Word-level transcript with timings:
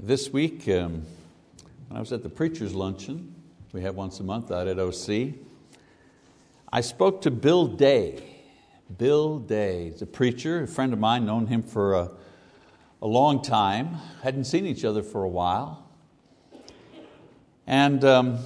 This 0.00 0.32
week, 0.32 0.68
um, 0.68 1.02
when 1.88 1.96
I 1.96 1.98
was 1.98 2.12
at 2.12 2.22
the 2.22 2.28
preacher's 2.28 2.72
luncheon, 2.72 3.34
we 3.72 3.82
have 3.82 3.96
once 3.96 4.20
a 4.20 4.22
month 4.22 4.52
out 4.52 4.68
at 4.68 4.78
OC, 4.78 5.34
I 6.72 6.82
spoke 6.82 7.22
to 7.22 7.32
Bill 7.32 7.66
Day. 7.66 8.22
Bill 8.96 9.40
Day, 9.40 9.90
he's 9.90 10.00
a 10.00 10.06
preacher, 10.06 10.62
a 10.62 10.68
friend 10.68 10.92
of 10.92 11.00
mine, 11.00 11.26
known 11.26 11.48
him 11.48 11.64
for 11.64 11.94
a, 11.94 12.10
a 13.02 13.08
long 13.08 13.42
time, 13.42 13.96
hadn't 14.22 14.44
seen 14.44 14.66
each 14.66 14.84
other 14.84 15.02
for 15.02 15.24
a 15.24 15.28
while. 15.28 15.84
And 17.66 18.04
um, 18.04 18.38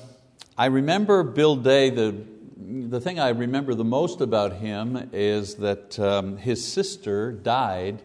I 0.57 0.67
remember 0.67 1.23
Bill 1.23 1.57
Day, 1.57 1.91
the, 1.91 2.17
the 2.57 2.99
thing 2.99 3.21
I 3.21 3.29
remember 3.29 3.75
the 3.75 3.85
most 3.85 4.23
about 4.23 4.55
him 4.55 5.11
is 5.13 5.57
that 5.57 5.99
um, 5.99 6.39
his 6.39 6.67
sister 6.67 7.31
died 7.31 8.01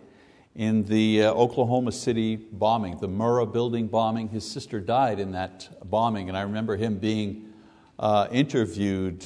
in 0.58 0.84
the 0.86 1.22
uh, 1.22 1.32
Oklahoma 1.34 1.92
City 1.92 2.36
bombing, 2.36 2.98
the 2.98 3.08
Murrah 3.08 3.46
building 3.46 3.88
bombing. 3.88 4.28
His 4.28 4.44
sister 4.44 4.80
died 4.80 5.20
in 5.20 5.32
that 5.34 5.70
bombing, 5.88 6.30
and 6.30 6.38
I 6.38 6.42
remember 6.42 6.76
him 6.76 6.98
being 6.98 7.54
uh, 8.00 8.28
interviewed 8.32 9.24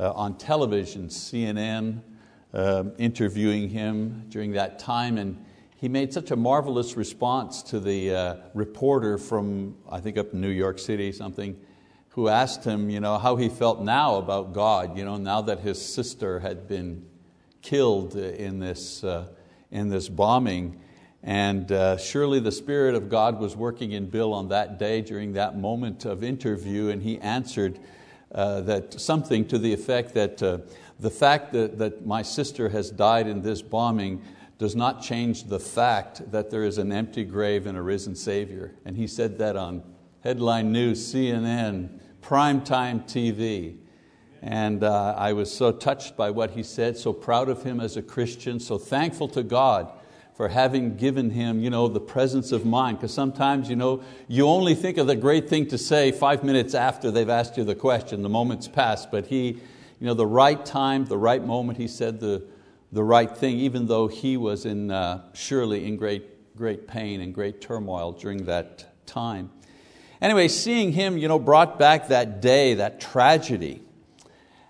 uh, 0.00 0.12
on 0.12 0.36
television, 0.36 1.06
CNN 1.06 2.00
um, 2.52 2.92
interviewing 2.98 3.68
him 3.68 4.24
during 4.28 4.50
that 4.52 4.80
time, 4.80 5.16
and 5.16 5.44
he 5.76 5.88
made 5.88 6.12
such 6.12 6.32
a 6.32 6.36
marvelous 6.36 6.96
response 6.96 7.62
to 7.62 7.78
the 7.78 8.12
uh, 8.12 8.36
reporter 8.52 9.16
from, 9.16 9.76
I 9.88 10.00
think 10.00 10.18
up 10.18 10.32
in 10.32 10.40
New 10.40 10.48
York 10.48 10.80
City, 10.80 11.12
something, 11.12 11.56
who 12.10 12.26
asked 12.26 12.64
him 12.64 12.90
you 12.90 12.98
know, 12.98 13.18
how 13.18 13.36
he 13.36 13.48
felt 13.48 13.80
now 13.80 14.16
about 14.16 14.52
God, 14.52 14.98
you 14.98 15.04
know, 15.04 15.18
now 15.18 15.40
that 15.42 15.60
his 15.60 15.80
sister 15.80 16.40
had 16.40 16.66
been 16.66 17.06
killed 17.62 18.16
in 18.16 18.58
this 18.58 19.04
uh, 19.04 19.28
in 19.74 19.90
this 19.90 20.08
bombing. 20.08 20.80
And 21.22 21.70
uh, 21.72 21.96
surely 21.98 22.38
the 22.38 22.52
Spirit 22.52 22.94
of 22.94 23.08
God 23.08 23.40
was 23.40 23.56
working 23.56 23.92
in 23.92 24.08
Bill 24.08 24.32
on 24.32 24.48
that 24.48 24.78
day 24.78 25.02
during 25.02 25.32
that 25.32 25.58
moment 25.58 26.04
of 26.04 26.22
interview, 26.22 26.88
and 26.88 27.02
he 27.02 27.18
answered 27.20 27.78
uh, 28.32 28.60
that 28.62 29.00
something 29.00 29.46
to 29.48 29.58
the 29.58 29.72
effect 29.72 30.14
that 30.14 30.42
uh, 30.42 30.58
the 31.00 31.10
fact 31.10 31.52
that, 31.52 31.78
that 31.78 32.06
my 32.06 32.22
sister 32.22 32.68
has 32.68 32.90
died 32.90 33.26
in 33.26 33.42
this 33.42 33.62
bombing 33.62 34.22
does 34.58 34.76
not 34.76 35.02
change 35.02 35.44
the 35.44 35.58
fact 35.58 36.30
that 36.30 36.50
there 36.50 36.62
is 36.62 36.78
an 36.78 36.92
empty 36.92 37.24
grave 37.24 37.66
and 37.66 37.76
a 37.76 37.82
risen 37.82 38.14
Savior. 38.14 38.74
And 38.84 38.96
he 38.96 39.06
said 39.06 39.38
that 39.38 39.56
on 39.56 39.82
headline 40.22 40.72
news, 40.72 41.12
CNN, 41.12 42.00
primetime 42.22 43.04
TV. 43.04 43.78
And 44.46 44.84
uh, 44.84 45.14
I 45.16 45.32
was 45.32 45.50
so 45.50 45.72
touched 45.72 46.18
by 46.18 46.28
what 46.28 46.50
he 46.50 46.62
said, 46.62 46.98
so 46.98 47.14
proud 47.14 47.48
of 47.48 47.62
him 47.62 47.80
as 47.80 47.96
a 47.96 48.02
Christian, 48.02 48.60
so 48.60 48.76
thankful 48.76 49.26
to 49.28 49.42
God 49.42 49.90
for 50.34 50.48
having 50.48 50.96
given 50.96 51.30
him 51.30 51.60
you 51.60 51.70
know, 51.70 51.88
the 51.88 51.98
presence 51.98 52.52
of 52.52 52.66
mind. 52.66 52.98
Because 52.98 53.14
sometimes 53.14 53.70
you, 53.70 53.76
know, 53.76 54.02
you 54.28 54.46
only 54.46 54.74
think 54.74 54.98
of 54.98 55.06
the 55.06 55.16
great 55.16 55.48
thing 55.48 55.66
to 55.68 55.78
say 55.78 56.12
five 56.12 56.44
minutes 56.44 56.74
after 56.74 57.10
they've 57.10 57.30
asked 57.30 57.56
you 57.56 57.64
the 57.64 57.74
question, 57.74 58.20
the 58.20 58.28
moment's 58.28 58.68
passed. 58.68 59.10
But 59.10 59.28
he, 59.28 59.46
you 59.46 60.06
know, 60.06 60.12
the 60.12 60.26
right 60.26 60.62
time, 60.62 61.06
the 61.06 61.16
right 61.16 61.42
moment, 61.42 61.78
he 61.78 61.88
said 61.88 62.20
the, 62.20 62.44
the 62.92 63.02
right 63.02 63.34
thing, 63.34 63.56
even 63.56 63.86
though 63.86 64.08
he 64.08 64.36
was 64.36 64.66
in, 64.66 64.90
uh, 64.90 65.22
surely 65.32 65.86
in 65.86 65.96
great, 65.96 66.54
great 66.54 66.86
pain 66.86 67.22
and 67.22 67.32
great 67.32 67.62
turmoil 67.62 68.12
during 68.12 68.44
that 68.44 69.06
time. 69.06 69.50
Anyway, 70.20 70.48
seeing 70.48 70.92
him 70.92 71.16
you 71.16 71.28
know, 71.28 71.38
brought 71.38 71.78
back 71.78 72.08
that 72.08 72.42
day, 72.42 72.74
that 72.74 73.00
tragedy 73.00 73.80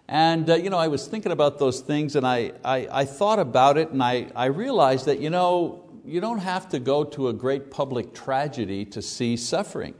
and 0.08 0.48
uh, 0.50 0.54
you 0.54 0.70
know, 0.70 0.78
I 0.78 0.88
was 0.88 1.06
thinking 1.06 1.32
about 1.32 1.58
those 1.58 1.80
things 1.80 2.16
and 2.16 2.26
I, 2.26 2.52
I, 2.64 2.88
I 2.90 3.04
thought 3.04 3.38
about 3.38 3.78
it 3.78 3.90
and 3.90 4.02
I, 4.02 4.28
I 4.36 4.46
realized 4.46 5.06
that 5.06 5.18
you, 5.20 5.30
know, 5.30 5.84
you 6.04 6.20
don't 6.20 6.38
have 6.38 6.68
to 6.70 6.78
go 6.78 7.04
to 7.04 7.28
a 7.28 7.32
great 7.32 7.70
public 7.70 8.12
tragedy 8.12 8.84
to 8.86 9.00
see 9.00 9.36
suffering. 9.36 9.94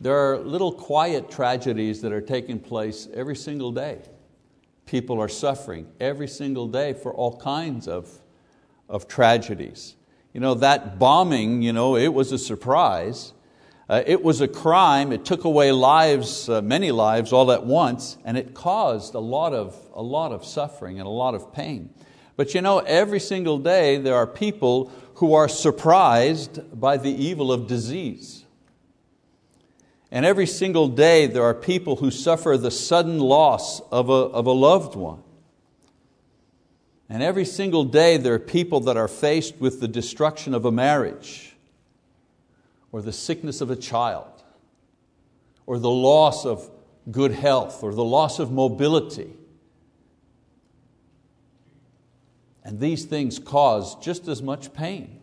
There 0.00 0.16
are 0.16 0.38
little 0.38 0.72
quiet 0.72 1.30
tragedies 1.30 2.02
that 2.02 2.12
are 2.12 2.20
taking 2.20 2.58
place 2.58 3.08
every 3.14 3.36
single 3.36 3.72
day. 3.72 4.00
People 4.86 5.20
are 5.20 5.28
suffering 5.28 5.86
every 6.00 6.28
single 6.28 6.66
day 6.66 6.94
for 6.94 7.12
all 7.12 7.36
kinds 7.36 7.86
of, 7.86 8.10
of 8.88 9.06
tragedies. 9.06 9.96
You 10.32 10.40
know, 10.40 10.54
that 10.54 10.98
bombing, 10.98 11.62
you 11.62 11.72
know, 11.72 11.96
it 11.96 12.08
was 12.14 12.32
a 12.32 12.38
surprise, 12.38 13.32
uh, 13.88 14.02
it 14.06 14.22
was 14.22 14.42
a 14.42 14.48
crime, 14.48 15.12
it 15.12 15.24
took 15.24 15.44
away 15.44 15.72
lives, 15.72 16.48
uh, 16.48 16.60
many 16.60 16.90
lives 16.90 17.32
all 17.32 17.50
at 17.50 17.64
once, 17.64 18.18
and 18.24 18.36
it 18.36 18.52
caused 18.52 19.14
a 19.14 19.18
lot, 19.18 19.54
of, 19.54 19.74
a 19.94 20.02
lot 20.02 20.30
of 20.30 20.44
suffering 20.44 20.98
and 20.98 21.06
a 21.06 21.10
lot 21.10 21.34
of 21.34 21.54
pain. 21.54 21.88
But 22.36 22.54
you 22.54 22.60
know, 22.60 22.80
every 22.80 23.18
single 23.18 23.58
day 23.58 23.96
there 23.96 24.14
are 24.14 24.26
people 24.26 24.92
who 25.14 25.32
are 25.34 25.48
surprised 25.48 26.78
by 26.78 26.98
the 26.98 27.10
evil 27.10 27.50
of 27.50 27.66
disease. 27.66 28.44
And 30.10 30.24
every 30.24 30.46
single 30.46 30.88
day 30.88 31.26
there 31.26 31.42
are 31.42 31.54
people 31.54 31.96
who 31.96 32.10
suffer 32.10 32.56
the 32.58 32.70
sudden 32.70 33.18
loss 33.18 33.80
of 33.90 34.10
a, 34.10 34.12
of 34.12 34.46
a 34.46 34.52
loved 34.52 34.96
one. 34.96 35.22
And 37.08 37.22
every 37.22 37.46
single 37.46 37.84
day 37.84 38.18
there 38.18 38.34
are 38.34 38.38
people 38.38 38.80
that 38.80 38.98
are 38.98 39.08
faced 39.08 39.56
with 39.56 39.80
the 39.80 39.88
destruction 39.88 40.52
of 40.52 40.66
a 40.66 40.70
marriage 40.70 41.56
or 42.92 43.02
the 43.02 43.12
sickness 43.12 43.60
of 43.60 43.70
a 43.70 43.76
child, 43.76 44.42
or 45.66 45.78
the 45.78 45.90
loss 45.90 46.46
of 46.46 46.70
good 47.10 47.32
health, 47.32 47.82
or 47.82 47.94
the 47.94 48.04
loss 48.04 48.38
of 48.38 48.50
mobility. 48.50 49.34
And 52.64 52.80
these 52.80 53.04
things 53.04 53.38
cause 53.38 53.94
just 53.96 54.28
as 54.28 54.42
much 54.42 54.72
pain. 54.74 55.20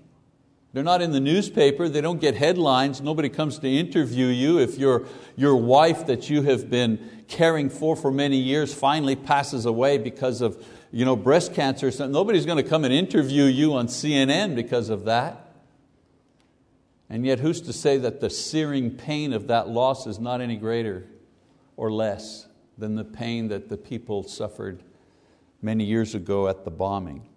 They're 0.73 0.83
not 0.83 1.01
in 1.01 1.11
the 1.11 1.19
newspaper, 1.19 1.87
they 1.87 2.01
don't 2.01 2.19
get 2.19 2.35
headlines, 2.35 3.01
nobody 3.01 3.29
comes 3.29 3.59
to 3.59 3.69
interview 3.69 4.25
you 4.25 4.59
if 4.59 4.77
your, 4.77 5.05
your 5.37 5.55
wife 5.55 6.07
that 6.07 6.29
you 6.29 6.41
have 6.41 6.69
been 6.69 7.23
caring 7.27 7.69
for 7.69 7.95
for 7.95 8.11
many 8.11 8.37
years 8.37 8.73
finally 8.73 9.15
passes 9.15 9.65
away 9.65 9.97
because 9.97 10.41
of 10.41 10.61
you 10.95 11.03
know, 11.03 11.17
breast 11.17 11.53
cancer. 11.53 11.91
Nobody's 12.07 12.45
going 12.45 12.63
to 12.63 12.69
come 12.69 12.85
and 12.85 12.93
interview 12.93 13.43
you 13.43 13.73
on 13.73 13.87
CNN 13.87 14.55
because 14.55 14.89
of 14.89 15.03
that. 15.03 15.44
And 17.09 17.25
yet, 17.25 17.39
who's 17.39 17.61
to 17.61 17.73
say 17.73 17.97
that 17.97 18.19
the 18.19 18.29
searing 18.29 18.91
pain 18.91 19.33
of 19.33 19.47
that 19.47 19.69
loss 19.69 20.07
is 20.07 20.19
not 20.19 20.41
any 20.41 20.57
greater 20.57 21.05
or 21.77 21.91
less 21.91 22.47
than 22.77 22.95
the 22.95 23.03
pain 23.03 23.49
that 23.49 23.69
the 23.69 23.77
people 23.77 24.23
suffered 24.23 24.81
many 25.61 25.83
years 25.83 26.15
ago 26.15 26.47
at 26.47 26.65
the 26.65 26.71
bombing? 26.71 27.27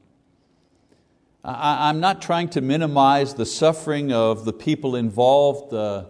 I'm 1.45 2.01
not 2.01 2.21
trying 2.21 2.49
to 2.51 2.61
minimize 2.61 3.34
the 3.34 3.47
suffering 3.47 4.12
of 4.12 4.45
the 4.45 4.53
people 4.53 4.97
involved 4.97 5.73
uh, 5.73 6.05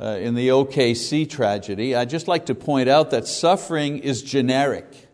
uh, 0.00 0.06
in 0.20 0.34
the 0.34 0.48
OKC 0.48 1.28
tragedy. 1.28 1.94
I'd 1.94 2.10
just 2.10 2.28
like 2.28 2.46
to 2.46 2.54
point 2.54 2.88
out 2.88 3.10
that 3.10 3.26
suffering 3.26 3.98
is 3.98 4.22
generic 4.22 5.08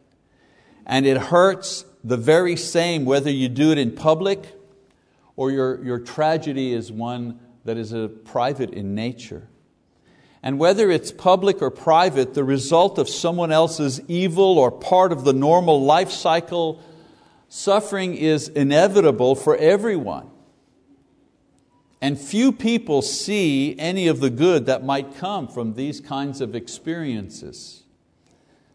and 0.87 1.07
it 1.07 1.17
hurts 1.17 1.85
the 2.03 2.17
very 2.17 2.57
same 2.57 3.05
whether 3.05 3.31
you 3.31 3.49
do 3.49 3.71
it 3.71 3.79
in 3.79 3.93
public 3.93 4.55
or 5.37 5.51
your, 5.51 5.83
your 5.85 5.99
tragedy 5.99 6.73
is 6.73 6.91
one 6.93 7.41
that 7.65 7.77
is 7.77 7.93
a 7.93 8.09
private 8.09 8.71
in 8.71 8.95
nature. 8.95 9.49
And 10.43 10.59
whether 10.59 10.91
it's 10.91 11.11
public 11.11 11.63
or 11.63 11.71
private, 11.71 12.35
the 12.35 12.45
result 12.45 12.99
of 12.99 13.09
someone 13.09 13.51
else's 13.51 14.01
evil 14.09 14.59
or 14.59 14.71
part 14.71 15.11
of 15.11 15.25
the 15.25 15.33
normal 15.33 15.83
life 15.83 16.11
cycle, 16.11 16.83
suffering 17.49 18.15
is 18.15 18.49
inevitable 18.49 19.37
for 19.37 19.57
everyone. 19.57 20.29
And 22.03 22.21
few 22.21 22.53
people 22.53 23.01
see 23.01 23.75
any 23.79 24.07
of 24.09 24.21
the 24.21 24.29
good 24.29 24.67
that 24.67 24.85
might 24.85 25.17
come 25.17 25.49
from 25.49 25.73
these 25.73 26.03
kinds 26.03 26.43
of 26.43 26.55
experiences. 26.55 27.85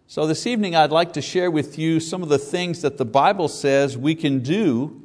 So, 0.08 0.26
this 0.26 0.48
evening, 0.48 0.76
I'd 0.76 0.90
like 0.90 1.14
to 1.14 1.22
share 1.22 1.52
with 1.52 1.78
you 1.78 2.00
some 2.00 2.24
of 2.24 2.30
the 2.30 2.40
things 2.40 2.82
that 2.82 2.98
the 2.98 3.06
Bible 3.06 3.48
says 3.48 3.96
we 3.96 4.16
can 4.16 4.40
do 4.40 5.04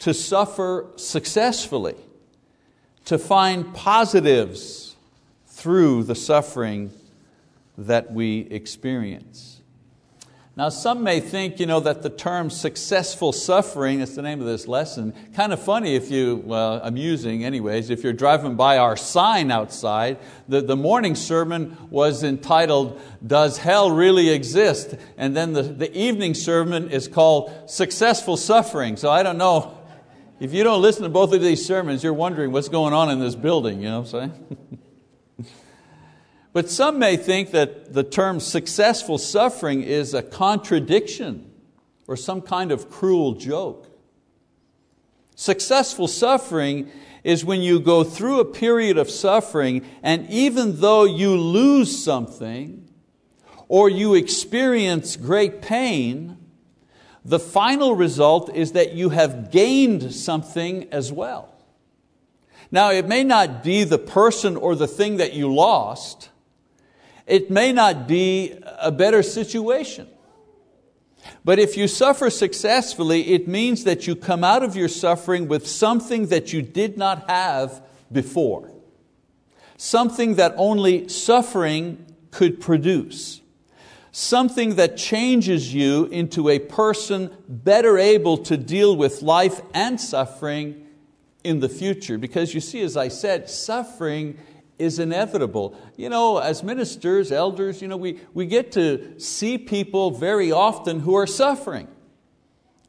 to 0.00 0.12
suffer 0.12 0.90
successfully 0.96 1.96
to 3.06 3.18
find 3.18 3.74
positives 3.74 4.96
through 5.46 6.04
the 6.04 6.14
suffering 6.14 6.92
that 7.76 8.12
we 8.12 8.40
experience. 8.50 9.58
Now, 10.58 10.70
some 10.70 11.04
may 11.04 11.20
think 11.20 11.60
you 11.60 11.66
know, 11.66 11.78
that 11.78 12.02
the 12.02 12.10
term 12.10 12.50
successful 12.50 13.32
suffering, 13.32 14.00
that's 14.00 14.16
the 14.16 14.22
name 14.22 14.40
of 14.40 14.46
this 14.48 14.66
lesson, 14.66 15.14
kind 15.32 15.52
of 15.52 15.62
funny 15.62 15.94
if 15.94 16.10
you, 16.10 16.42
well, 16.44 16.80
amusing 16.82 17.44
anyways, 17.44 17.90
if 17.90 18.02
you're 18.02 18.12
driving 18.12 18.56
by 18.56 18.76
our 18.76 18.96
sign 18.96 19.52
outside, 19.52 20.18
the, 20.48 20.60
the 20.60 20.74
morning 20.74 21.14
sermon 21.14 21.76
was 21.90 22.24
entitled, 22.24 23.00
Does 23.24 23.58
Hell 23.58 23.92
Really 23.92 24.30
Exist? 24.30 24.96
And 25.16 25.36
then 25.36 25.52
the, 25.52 25.62
the 25.62 25.96
evening 25.96 26.34
sermon 26.34 26.90
is 26.90 27.06
called 27.06 27.70
Successful 27.70 28.36
Suffering. 28.36 28.96
So 28.96 29.12
I 29.12 29.22
don't 29.22 29.38
know 29.38 29.77
if 30.40 30.54
you 30.54 30.62
don't 30.62 30.80
listen 30.80 31.02
to 31.02 31.08
both 31.08 31.32
of 31.32 31.42
these 31.42 31.64
sermons, 31.64 32.04
you're 32.04 32.12
wondering 32.12 32.52
what's 32.52 32.68
going 32.68 32.94
on 32.94 33.10
in 33.10 33.18
this 33.18 33.34
building, 33.34 33.82
you 33.82 33.88
know 33.88 34.00
what 34.00 34.14
I'm 34.14 34.30
saying? 34.30 35.46
but 36.52 36.70
some 36.70 36.98
may 36.98 37.16
think 37.16 37.50
that 37.50 37.92
the 37.92 38.04
term 38.04 38.38
successful 38.38 39.18
suffering 39.18 39.82
is 39.82 40.14
a 40.14 40.22
contradiction 40.22 41.50
or 42.06 42.16
some 42.16 42.40
kind 42.40 42.70
of 42.70 42.88
cruel 42.88 43.32
joke. 43.32 43.88
Successful 45.34 46.06
suffering 46.06 46.90
is 47.24 47.44
when 47.44 47.60
you 47.60 47.80
go 47.80 48.04
through 48.04 48.40
a 48.40 48.44
period 48.44 48.96
of 48.96 49.10
suffering 49.10 49.84
and 50.02 50.28
even 50.30 50.80
though 50.80 51.04
you 51.04 51.36
lose 51.36 52.02
something 52.02 52.88
or 53.66 53.90
you 53.90 54.14
experience 54.14 55.16
great 55.16 55.60
pain, 55.60 56.37
the 57.28 57.38
final 57.38 57.94
result 57.94 58.54
is 58.54 58.72
that 58.72 58.94
you 58.94 59.10
have 59.10 59.50
gained 59.50 60.14
something 60.14 60.88
as 60.90 61.12
well. 61.12 61.54
Now, 62.70 62.90
it 62.90 63.06
may 63.06 63.22
not 63.22 63.62
be 63.62 63.84
the 63.84 63.98
person 63.98 64.56
or 64.56 64.74
the 64.74 64.86
thing 64.86 65.18
that 65.18 65.34
you 65.34 65.54
lost, 65.54 66.30
it 67.26 67.50
may 67.50 67.72
not 67.72 68.08
be 68.08 68.58
a 68.80 68.90
better 68.90 69.22
situation. 69.22 70.08
But 71.44 71.58
if 71.58 71.76
you 71.76 71.86
suffer 71.86 72.30
successfully, 72.30 73.34
it 73.34 73.46
means 73.46 73.84
that 73.84 74.06
you 74.06 74.16
come 74.16 74.42
out 74.42 74.62
of 74.62 74.74
your 74.74 74.88
suffering 74.88 75.48
with 75.48 75.66
something 75.66 76.28
that 76.28 76.54
you 76.54 76.62
did 76.62 76.96
not 76.96 77.28
have 77.28 77.82
before. 78.10 78.72
Something 79.76 80.36
that 80.36 80.54
only 80.56 81.08
suffering 81.08 82.06
could 82.30 82.58
produce. 82.58 83.42
Something 84.20 84.74
that 84.74 84.96
changes 84.96 85.72
you 85.72 86.06
into 86.06 86.48
a 86.48 86.58
person 86.58 87.30
better 87.48 87.96
able 87.98 88.36
to 88.38 88.56
deal 88.56 88.96
with 88.96 89.22
life 89.22 89.60
and 89.72 90.00
suffering 90.00 90.88
in 91.44 91.60
the 91.60 91.68
future. 91.68 92.18
Because 92.18 92.52
you 92.52 92.60
see, 92.60 92.80
as 92.80 92.96
I 92.96 93.06
said, 93.06 93.48
suffering 93.48 94.36
is 94.76 94.98
inevitable. 94.98 95.78
You 95.96 96.08
know, 96.08 96.38
as 96.38 96.64
ministers, 96.64 97.30
elders, 97.30 97.80
you 97.80 97.86
know, 97.86 97.96
we, 97.96 98.18
we 98.34 98.46
get 98.46 98.72
to 98.72 99.20
see 99.20 99.56
people 99.56 100.10
very 100.10 100.50
often 100.50 100.98
who 100.98 101.14
are 101.14 101.28
suffering. 101.28 101.86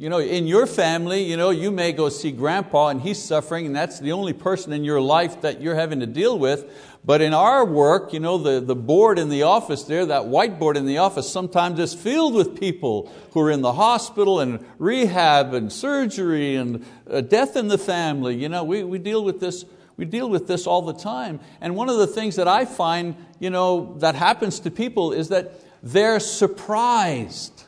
You 0.02 0.08
know, 0.08 0.20
in 0.20 0.48
your 0.48 0.66
family, 0.66 1.24
you, 1.24 1.36
know, 1.36 1.50
you 1.50 1.72
may 1.72 1.92
go 1.92 2.08
see 2.08 2.32
grandpa 2.32 2.88
and 2.88 3.02
he's 3.02 3.22
suffering 3.22 3.66
and 3.66 3.76
that's 3.76 4.00
the 4.00 4.14
only 4.14 4.32
person 4.32 4.72
in 4.72 4.86
your 4.86 5.02
life 5.02 5.42
that 5.42 5.60
you're 5.60 5.76
having 5.76 6.00
to 6.00 6.06
deal 6.06 6.40
with. 6.40 6.72
But 7.04 7.20
in 7.20 7.34
our 7.34 7.66
work, 7.66 8.14
you 8.14 8.22
know, 8.22 8.38
the, 8.38 8.62
the 8.62 8.78
board 8.78 9.20
in 9.20 9.28
the 9.28 9.44
office 9.44 9.84
there, 9.84 10.06
that 10.06 10.22
whiteboard 10.22 10.78
in 10.78 10.86
the 10.86 11.00
office 11.00 11.30
sometimes 11.30 11.82
is 11.82 11.94
filled 11.94 12.34
with 12.34 12.58
people 12.58 13.12
who 13.34 13.42
are 13.42 13.52
in 13.52 13.60
the 13.60 13.74
hospital 13.74 14.40
and 14.40 14.66
rehab 14.78 15.54
and 15.54 15.70
surgery 15.70 16.56
and 16.56 16.86
uh, 17.12 17.20
death 17.20 17.58
in 17.58 17.68
the 17.68 17.78
family. 17.78 18.38
You 18.38 18.48
know, 18.48 18.64
we, 18.64 18.86
we 18.86 19.00
deal 19.00 19.22
with 19.22 19.42
this 19.42 19.66
we 19.98 20.06
deal 20.06 20.30
with 20.30 20.48
this 20.48 20.66
all 20.66 20.82
the 20.82 20.94
time. 20.94 21.42
And 21.60 21.76
one 21.76 21.90
of 21.90 21.98
the 21.98 22.08
things 22.08 22.38
that 22.38 22.48
I 22.48 22.64
find 22.64 23.18
you 23.40 23.50
know, 23.50 23.98
that 24.00 24.16
happens 24.16 24.62
to 24.62 24.72
people 24.72 25.12
is 25.12 25.28
that 25.28 25.56
they're 25.84 26.22
surprised 26.22 27.59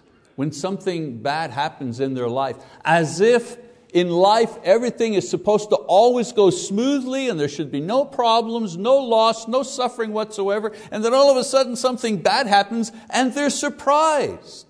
when 0.41 0.51
something 0.51 1.21
bad 1.21 1.51
happens 1.51 1.99
in 1.99 2.15
their 2.15 2.27
life, 2.27 2.57
as 2.83 3.21
if 3.21 3.57
in 3.93 4.09
life 4.09 4.57
everything 4.63 5.13
is 5.13 5.29
supposed 5.29 5.69
to 5.69 5.75
always 5.75 6.31
go 6.31 6.49
smoothly 6.49 7.29
and 7.29 7.39
there 7.39 7.47
should 7.47 7.71
be 7.71 7.79
no 7.79 8.03
problems, 8.03 8.75
no 8.75 8.97
loss, 8.97 9.47
no 9.47 9.61
suffering 9.61 10.13
whatsoever, 10.13 10.71
and 10.89 11.05
then 11.05 11.13
all 11.13 11.29
of 11.29 11.37
a 11.37 11.43
sudden 11.43 11.75
something 11.75 12.17
bad 12.17 12.47
happens 12.47 12.91
and 13.11 13.35
they're 13.35 13.51
surprised. 13.51 14.65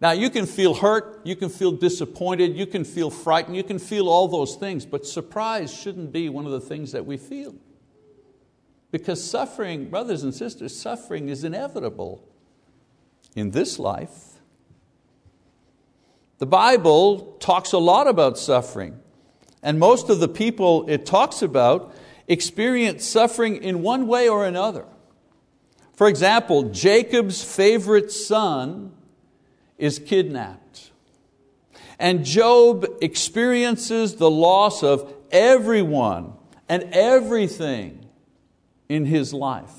Now 0.00 0.10
you 0.10 0.28
can 0.28 0.46
feel 0.46 0.74
hurt, 0.74 1.20
you 1.22 1.36
can 1.36 1.48
feel 1.48 1.70
disappointed, 1.70 2.56
you 2.56 2.66
can 2.66 2.82
feel 2.82 3.10
frightened, 3.10 3.54
you 3.54 3.62
can 3.62 3.78
feel 3.78 4.08
all 4.08 4.26
those 4.26 4.56
things, 4.56 4.84
but 4.84 5.06
surprise 5.06 5.72
shouldn't 5.72 6.10
be 6.10 6.28
one 6.28 6.46
of 6.46 6.50
the 6.50 6.60
things 6.60 6.90
that 6.90 7.06
we 7.06 7.16
feel. 7.16 7.54
Because 8.90 9.22
suffering, 9.22 9.88
brothers 9.88 10.24
and 10.24 10.34
sisters, 10.34 10.76
suffering 10.76 11.28
is 11.28 11.44
inevitable 11.44 12.28
in 13.34 13.50
this 13.50 13.78
life. 13.78 14.40
The 16.38 16.46
Bible 16.46 17.36
talks 17.40 17.72
a 17.72 17.78
lot 17.78 18.06
about 18.06 18.38
suffering, 18.38 19.00
and 19.62 19.78
most 19.78 20.10
of 20.10 20.20
the 20.20 20.28
people 20.28 20.88
it 20.88 21.06
talks 21.06 21.42
about 21.42 21.94
experience 22.28 23.04
suffering 23.04 23.62
in 23.62 23.82
one 23.82 24.06
way 24.06 24.28
or 24.28 24.44
another. 24.46 24.86
For 25.94 26.08
example, 26.08 26.64
Jacob's 26.70 27.42
favorite 27.42 28.10
son 28.10 28.92
is 29.78 29.98
kidnapped. 29.98 30.90
And 31.98 32.24
Job 32.24 32.86
experiences 33.00 34.16
the 34.16 34.30
loss 34.30 34.82
of 34.82 35.12
everyone 35.30 36.32
and 36.68 36.82
everything 36.92 38.06
in 38.88 39.04
his 39.04 39.32
life. 39.32 39.72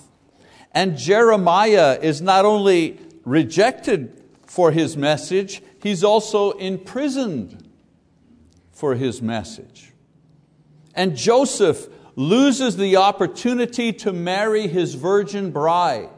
And 0.71 0.97
Jeremiah 0.97 1.99
is 2.01 2.21
not 2.21 2.45
only 2.45 2.99
rejected 3.25 4.21
for 4.45 4.71
his 4.71 4.95
message, 4.95 5.61
he's 5.81 6.03
also 6.03 6.51
imprisoned 6.51 7.69
for 8.71 8.95
his 8.95 9.21
message. 9.21 9.91
And 10.93 11.17
Joseph 11.17 11.87
loses 12.15 12.77
the 12.77 12.95
opportunity 12.95 13.91
to 13.91 14.13
marry 14.13 14.67
his 14.67 14.93
virgin 14.93 15.51
bride. 15.51 16.09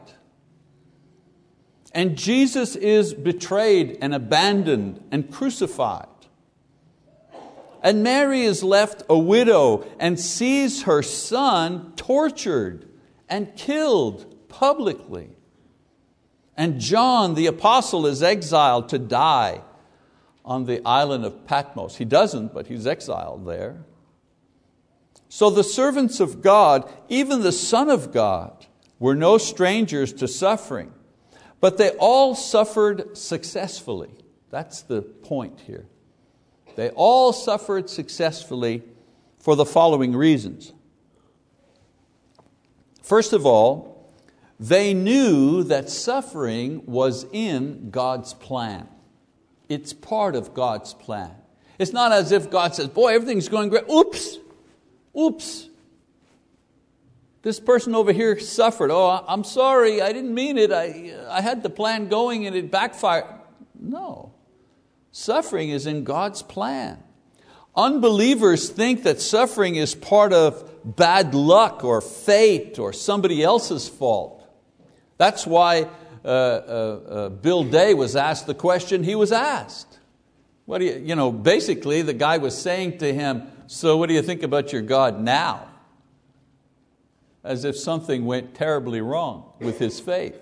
And 1.92 2.16
Jesus 2.16 2.76
is 2.76 3.14
betrayed 3.14 3.98
and 4.00 4.14
abandoned 4.14 5.02
and 5.10 5.32
crucified. 5.32 6.06
And 7.82 8.02
Mary 8.02 8.42
is 8.42 8.62
left 8.62 9.02
a 9.08 9.18
widow 9.18 9.86
and 9.98 10.20
sees 10.20 10.82
her 10.82 11.02
son 11.02 11.92
tortured 11.96 12.88
and 13.28 13.54
killed 13.56 14.48
publicly. 14.48 15.37
And 16.58 16.80
John 16.80 17.34
the 17.34 17.46
apostle 17.46 18.04
is 18.04 18.20
exiled 18.20 18.88
to 18.88 18.98
die 18.98 19.62
on 20.44 20.64
the 20.64 20.84
island 20.84 21.24
of 21.24 21.46
Patmos. 21.46 21.96
He 21.96 22.04
doesn't, 22.04 22.52
but 22.52 22.66
he's 22.66 22.84
exiled 22.84 23.46
there. 23.46 23.84
So 25.28 25.50
the 25.50 25.62
servants 25.62 26.18
of 26.18 26.42
God, 26.42 26.90
even 27.08 27.42
the 27.42 27.52
Son 27.52 27.88
of 27.88 28.12
God, 28.12 28.66
were 28.98 29.14
no 29.14 29.38
strangers 29.38 30.12
to 30.14 30.26
suffering. 30.26 30.92
But 31.60 31.76
they 31.76 31.90
all 31.90 32.34
suffered 32.34 33.16
successfully. 33.16 34.10
That's 34.50 34.82
the 34.82 35.02
point 35.02 35.60
here. 35.60 35.86
They 36.74 36.90
all 36.90 37.32
suffered 37.32 37.88
successfully 37.88 38.82
for 39.38 39.54
the 39.54 39.66
following 39.66 40.16
reasons. 40.16 40.72
First 43.02 43.32
of 43.32 43.46
all, 43.46 43.97
they 44.60 44.94
knew 44.94 45.62
that 45.64 45.88
suffering 45.88 46.82
was 46.86 47.26
in 47.32 47.90
God's 47.90 48.34
plan. 48.34 48.88
It's 49.68 49.92
part 49.92 50.34
of 50.34 50.54
God's 50.54 50.94
plan. 50.94 51.34
It's 51.78 51.92
not 51.92 52.12
as 52.12 52.32
if 52.32 52.50
God 52.50 52.74
says, 52.74 52.88
Boy, 52.88 53.14
everything's 53.14 53.48
going 53.48 53.68
great. 53.68 53.88
Oops, 53.88 54.38
oops, 55.16 55.68
this 57.42 57.60
person 57.60 57.94
over 57.94 58.12
here 58.12 58.38
suffered. 58.38 58.90
Oh, 58.90 59.24
I'm 59.26 59.44
sorry, 59.44 60.02
I 60.02 60.12
didn't 60.12 60.34
mean 60.34 60.58
it. 60.58 60.72
I, 60.72 61.14
I 61.30 61.40
had 61.40 61.62
the 61.62 61.70
plan 61.70 62.08
going 62.08 62.46
and 62.46 62.56
it 62.56 62.70
backfired. 62.70 63.24
No. 63.78 64.32
Suffering 65.12 65.70
is 65.70 65.86
in 65.86 66.04
God's 66.04 66.42
plan. 66.42 67.02
Unbelievers 67.76 68.68
think 68.68 69.04
that 69.04 69.20
suffering 69.20 69.76
is 69.76 69.94
part 69.94 70.32
of 70.32 70.68
bad 70.84 71.34
luck 71.34 71.84
or 71.84 72.00
fate 72.00 72.78
or 72.78 72.92
somebody 72.92 73.42
else's 73.42 73.88
fault. 73.88 74.37
That's 75.18 75.46
why 75.46 75.88
uh, 76.24 76.28
uh, 76.28 76.30
uh, 76.30 77.28
Bill 77.28 77.64
Day 77.64 77.92
was 77.94 78.16
asked 78.16 78.46
the 78.46 78.54
question 78.54 79.04
he 79.04 79.14
was 79.14 79.30
asked. 79.30 79.98
What 80.64 80.78
do 80.78 80.86
you, 80.86 81.02
you 81.04 81.14
know, 81.14 81.30
basically, 81.30 82.02
the 82.02 82.14
guy 82.14 82.38
was 82.38 82.56
saying 82.56 82.98
to 82.98 83.12
him, 83.12 83.42
So, 83.66 83.96
what 83.96 84.08
do 84.08 84.14
you 84.14 84.22
think 84.22 84.42
about 84.42 84.72
your 84.72 84.82
God 84.82 85.20
now? 85.20 85.68
as 87.44 87.64
if 87.64 87.76
something 87.76 88.26
went 88.26 88.54
terribly 88.54 89.00
wrong 89.00 89.52
with 89.60 89.78
his 89.78 90.00
faith. 90.00 90.38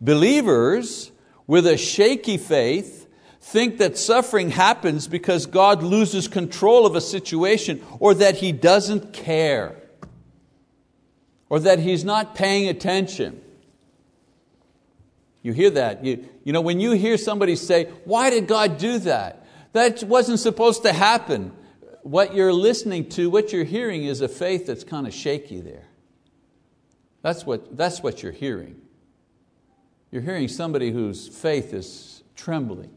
Believers 0.00 1.10
with 1.46 1.66
a 1.66 1.76
shaky 1.76 2.36
faith 2.36 3.06
think 3.40 3.78
that 3.78 3.98
suffering 3.98 4.50
happens 4.50 5.08
because 5.08 5.46
God 5.46 5.82
loses 5.82 6.28
control 6.28 6.86
of 6.86 6.94
a 6.94 7.00
situation 7.00 7.84
or 7.98 8.14
that 8.14 8.36
He 8.36 8.52
doesn't 8.52 9.12
care 9.12 9.77
or 11.50 11.60
that 11.60 11.78
He's 11.78 12.04
not 12.04 12.34
paying 12.34 12.68
attention. 12.68 13.40
You 15.42 15.52
hear 15.52 15.70
that. 15.70 16.04
You, 16.04 16.28
you 16.44 16.52
know, 16.52 16.60
when 16.60 16.80
you 16.80 16.92
hear 16.92 17.16
somebody 17.16 17.56
say, 17.56 17.84
Why 18.04 18.30
did 18.30 18.46
God 18.46 18.78
do 18.78 18.98
that? 19.00 19.46
That 19.72 20.02
wasn't 20.02 20.40
supposed 20.40 20.82
to 20.82 20.92
happen 20.92 21.52
what 22.02 22.34
you're 22.34 22.52
listening 22.54 23.08
to, 23.10 23.28
what 23.28 23.52
you're 23.52 23.64
hearing 23.64 24.04
is 24.04 24.22
a 24.22 24.28
faith 24.28 24.66
that's 24.66 24.82
kind 24.82 25.06
of 25.06 25.12
shaky 25.12 25.60
there. 25.60 25.86
That's 27.22 27.44
what, 27.44 27.76
that's 27.76 28.02
what 28.02 28.22
you're 28.22 28.32
hearing. 28.32 28.80
You're 30.10 30.22
hearing 30.22 30.48
somebody 30.48 30.90
whose 30.90 31.28
faith 31.28 31.74
is 31.74 32.22
trembling. 32.34 32.90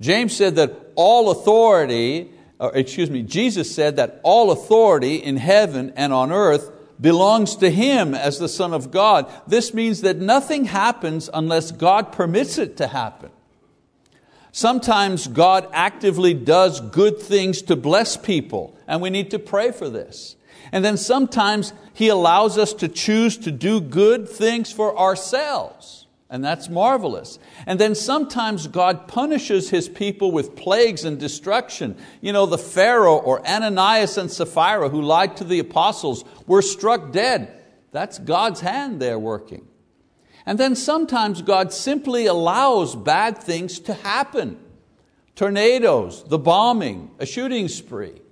James 0.00 0.36
said 0.36 0.56
that 0.56 0.92
all 0.94 1.30
authority, 1.30 2.22
or 2.22 2.28
excuse 2.68 3.10
me, 3.10 3.22
Jesus 3.22 3.74
said 3.74 3.96
that 3.96 4.20
all 4.22 4.50
authority 4.50 5.16
in 5.16 5.36
heaven 5.36 5.92
and 5.96 6.12
on 6.12 6.30
earth 6.30 6.70
belongs 7.00 7.56
to 7.56 7.70
Him 7.70 8.14
as 8.14 8.38
the 8.38 8.48
Son 8.48 8.72
of 8.72 8.90
God. 8.90 9.30
This 9.46 9.74
means 9.74 10.02
that 10.02 10.18
nothing 10.18 10.66
happens 10.66 11.28
unless 11.32 11.72
God 11.72 12.12
permits 12.12 12.58
it 12.58 12.76
to 12.76 12.86
happen. 12.86 13.30
Sometimes 14.52 15.26
God 15.26 15.66
actively 15.72 16.34
does 16.34 16.80
good 16.80 17.18
things 17.18 17.62
to 17.62 17.74
bless 17.74 18.16
people, 18.16 18.76
and 18.86 19.00
we 19.00 19.10
need 19.10 19.30
to 19.30 19.38
pray 19.38 19.72
for 19.72 19.88
this. 19.88 20.36
And 20.70 20.84
then 20.84 20.96
sometimes 20.96 21.72
He 21.94 22.08
allows 22.08 22.58
us 22.58 22.72
to 22.74 22.88
choose 22.88 23.38
to 23.38 23.50
do 23.50 23.80
good 23.80 24.28
things 24.28 24.70
for 24.70 24.96
ourselves, 24.96 26.01
and 26.32 26.42
that's 26.42 26.70
marvelous. 26.70 27.38
And 27.66 27.78
then 27.78 27.94
sometimes 27.94 28.66
God 28.66 29.06
punishes 29.06 29.68
His 29.68 29.86
people 29.86 30.32
with 30.32 30.56
plagues 30.56 31.04
and 31.04 31.20
destruction. 31.20 31.94
You 32.22 32.32
know, 32.32 32.46
the 32.46 32.56
Pharaoh 32.56 33.18
or 33.18 33.46
Ananias 33.46 34.16
and 34.16 34.30
Sapphira 34.30 34.88
who 34.88 35.02
lied 35.02 35.36
to 35.36 35.44
the 35.44 35.58
apostles 35.58 36.24
were 36.46 36.62
struck 36.62 37.12
dead. 37.12 37.62
That's 37.90 38.18
God's 38.18 38.60
hand 38.60 38.98
there 38.98 39.18
working. 39.18 39.68
And 40.46 40.58
then 40.58 40.74
sometimes 40.74 41.42
God 41.42 41.70
simply 41.70 42.24
allows 42.24 42.96
bad 42.96 43.36
things 43.36 43.78
to 43.80 43.92
happen. 43.92 44.58
Tornadoes, 45.36 46.24
the 46.24 46.38
bombing, 46.38 47.10
a 47.18 47.26
shooting 47.26 47.68
spree. 47.68 48.22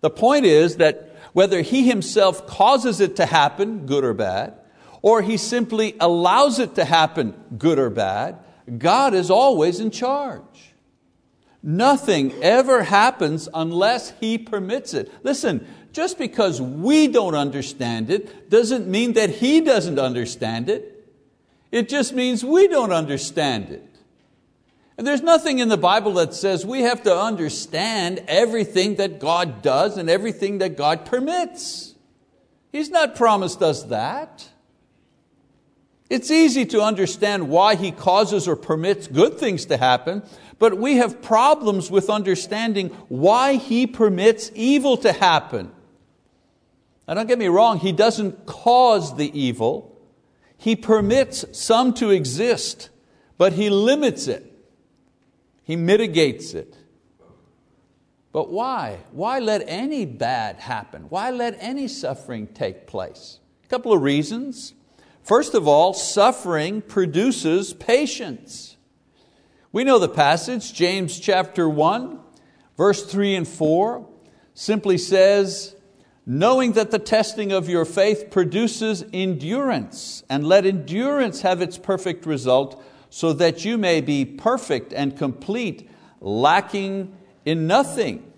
The 0.00 0.10
point 0.10 0.46
is 0.46 0.78
that 0.78 1.14
whether 1.32 1.60
He 1.60 1.86
Himself 1.86 2.48
causes 2.48 2.98
it 2.98 3.14
to 3.16 3.26
happen, 3.26 3.86
good 3.86 4.02
or 4.02 4.14
bad, 4.14 4.58
or 5.02 5.20
He 5.20 5.36
simply 5.36 5.96
allows 6.00 6.58
it 6.58 6.76
to 6.76 6.84
happen, 6.84 7.34
good 7.58 7.78
or 7.78 7.90
bad, 7.90 8.38
God 8.78 9.12
is 9.12 9.30
always 9.30 9.80
in 9.80 9.90
charge. 9.90 10.72
Nothing 11.62 12.32
ever 12.42 12.84
happens 12.84 13.48
unless 13.52 14.12
He 14.20 14.38
permits 14.38 14.94
it. 14.94 15.12
Listen, 15.24 15.66
just 15.92 16.18
because 16.18 16.60
we 16.60 17.08
don't 17.08 17.34
understand 17.34 18.10
it 18.10 18.48
doesn't 18.48 18.88
mean 18.88 19.12
that 19.14 19.30
He 19.30 19.60
doesn't 19.60 19.98
understand 19.98 20.70
it. 20.70 20.88
It 21.70 21.88
just 21.88 22.12
means 22.12 22.44
we 22.44 22.68
don't 22.68 22.92
understand 22.92 23.70
it. 23.70 23.88
And 24.98 25.06
there's 25.06 25.22
nothing 25.22 25.58
in 25.58 25.68
the 25.68 25.78
Bible 25.78 26.14
that 26.14 26.34
says 26.34 26.66
we 26.66 26.82
have 26.82 27.02
to 27.04 27.16
understand 27.16 28.22
everything 28.28 28.96
that 28.96 29.18
God 29.18 29.62
does 29.62 29.96
and 29.96 30.10
everything 30.10 30.58
that 30.58 30.76
God 30.76 31.06
permits. 31.06 31.94
He's 32.70 32.90
not 32.90 33.16
promised 33.16 33.62
us 33.62 33.84
that. 33.84 34.48
It's 36.12 36.30
easy 36.30 36.66
to 36.66 36.82
understand 36.82 37.48
why 37.48 37.74
He 37.74 37.90
causes 37.90 38.46
or 38.46 38.54
permits 38.54 39.08
good 39.08 39.38
things 39.38 39.64
to 39.64 39.78
happen, 39.78 40.22
but 40.58 40.76
we 40.76 40.98
have 40.98 41.22
problems 41.22 41.90
with 41.90 42.10
understanding 42.10 42.90
why 43.08 43.54
He 43.54 43.86
permits 43.86 44.50
evil 44.54 44.98
to 44.98 45.10
happen. 45.10 45.72
Now, 47.08 47.14
don't 47.14 47.28
get 47.28 47.38
me 47.38 47.46
wrong, 47.46 47.78
He 47.78 47.92
doesn't 47.92 48.44
cause 48.44 49.16
the 49.16 49.40
evil, 49.40 49.98
He 50.58 50.76
permits 50.76 51.46
some 51.52 51.94
to 51.94 52.10
exist, 52.10 52.90
but 53.38 53.54
He 53.54 53.70
limits 53.70 54.28
it, 54.28 54.52
He 55.64 55.76
mitigates 55.76 56.52
it. 56.52 56.76
But 58.32 58.50
why? 58.50 58.98
Why 59.12 59.38
let 59.38 59.64
any 59.66 60.04
bad 60.04 60.56
happen? 60.56 61.06
Why 61.08 61.30
let 61.30 61.56
any 61.58 61.88
suffering 61.88 62.48
take 62.48 62.86
place? 62.86 63.40
A 63.64 63.68
couple 63.68 63.94
of 63.94 64.02
reasons. 64.02 64.74
First 65.22 65.54
of 65.54 65.68
all, 65.68 65.94
suffering 65.94 66.82
produces 66.82 67.72
patience. 67.72 68.76
We 69.70 69.84
know 69.84 69.98
the 69.98 70.08
passage, 70.08 70.74
James 70.74 71.18
chapter 71.18 71.68
1, 71.68 72.18
verse 72.76 73.04
3 73.04 73.36
and 73.36 73.48
4, 73.48 74.06
simply 74.54 74.98
says, 74.98 75.76
knowing 76.26 76.72
that 76.72 76.90
the 76.90 76.98
testing 76.98 77.52
of 77.52 77.68
your 77.68 77.84
faith 77.84 78.30
produces 78.30 79.04
endurance, 79.12 80.22
and 80.28 80.46
let 80.46 80.66
endurance 80.66 81.40
have 81.42 81.62
its 81.62 81.78
perfect 81.78 82.26
result, 82.26 82.82
so 83.08 83.32
that 83.32 83.64
you 83.64 83.78
may 83.78 84.00
be 84.00 84.24
perfect 84.24 84.92
and 84.92 85.16
complete, 85.16 85.88
lacking 86.20 87.16
in 87.44 87.66
nothing. 87.66 88.30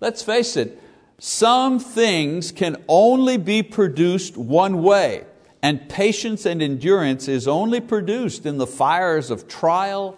Let's 0.00 0.22
face 0.22 0.56
it, 0.56 0.80
some 1.18 1.78
things 1.78 2.52
can 2.52 2.82
only 2.88 3.36
be 3.36 3.62
produced 3.62 4.36
one 4.36 4.82
way, 4.82 5.24
and 5.64 5.88
patience 5.88 6.44
and 6.44 6.60
endurance 6.60 7.26
is 7.26 7.48
only 7.48 7.80
produced 7.80 8.44
in 8.44 8.58
the 8.58 8.66
fires 8.66 9.30
of 9.30 9.48
trial 9.48 10.14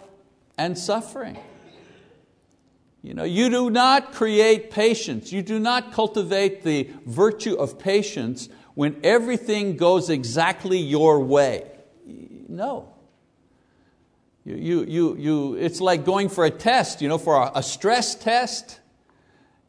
and 0.57 0.77
suffering. 0.77 1.37
You, 3.01 3.13
know, 3.13 3.23
you 3.23 3.49
do 3.49 3.69
not 3.69 4.11
create 4.11 4.71
patience, 4.71 5.31
you 5.31 5.41
do 5.41 5.57
not 5.57 5.93
cultivate 5.93 6.63
the 6.63 6.89
virtue 7.05 7.53
of 7.53 7.79
patience 7.79 8.49
when 8.73 8.99
everything 9.05 9.77
goes 9.77 10.09
exactly 10.09 10.79
your 10.79 11.21
way. 11.21 11.71
No. 12.49 12.89
You, 14.43 14.55
you, 14.55 14.83
you, 14.83 15.15
you, 15.15 15.53
it's 15.55 15.79
like 15.79 16.03
going 16.03 16.27
for 16.27 16.43
a 16.43 16.51
test, 16.51 17.01
you 17.01 17.07
know, 17.07 17.17
for 17.17 17.41
a, 17.41 17.51
a 17.55 17.63
stress 17.63 18.15
test. 18.15 18.81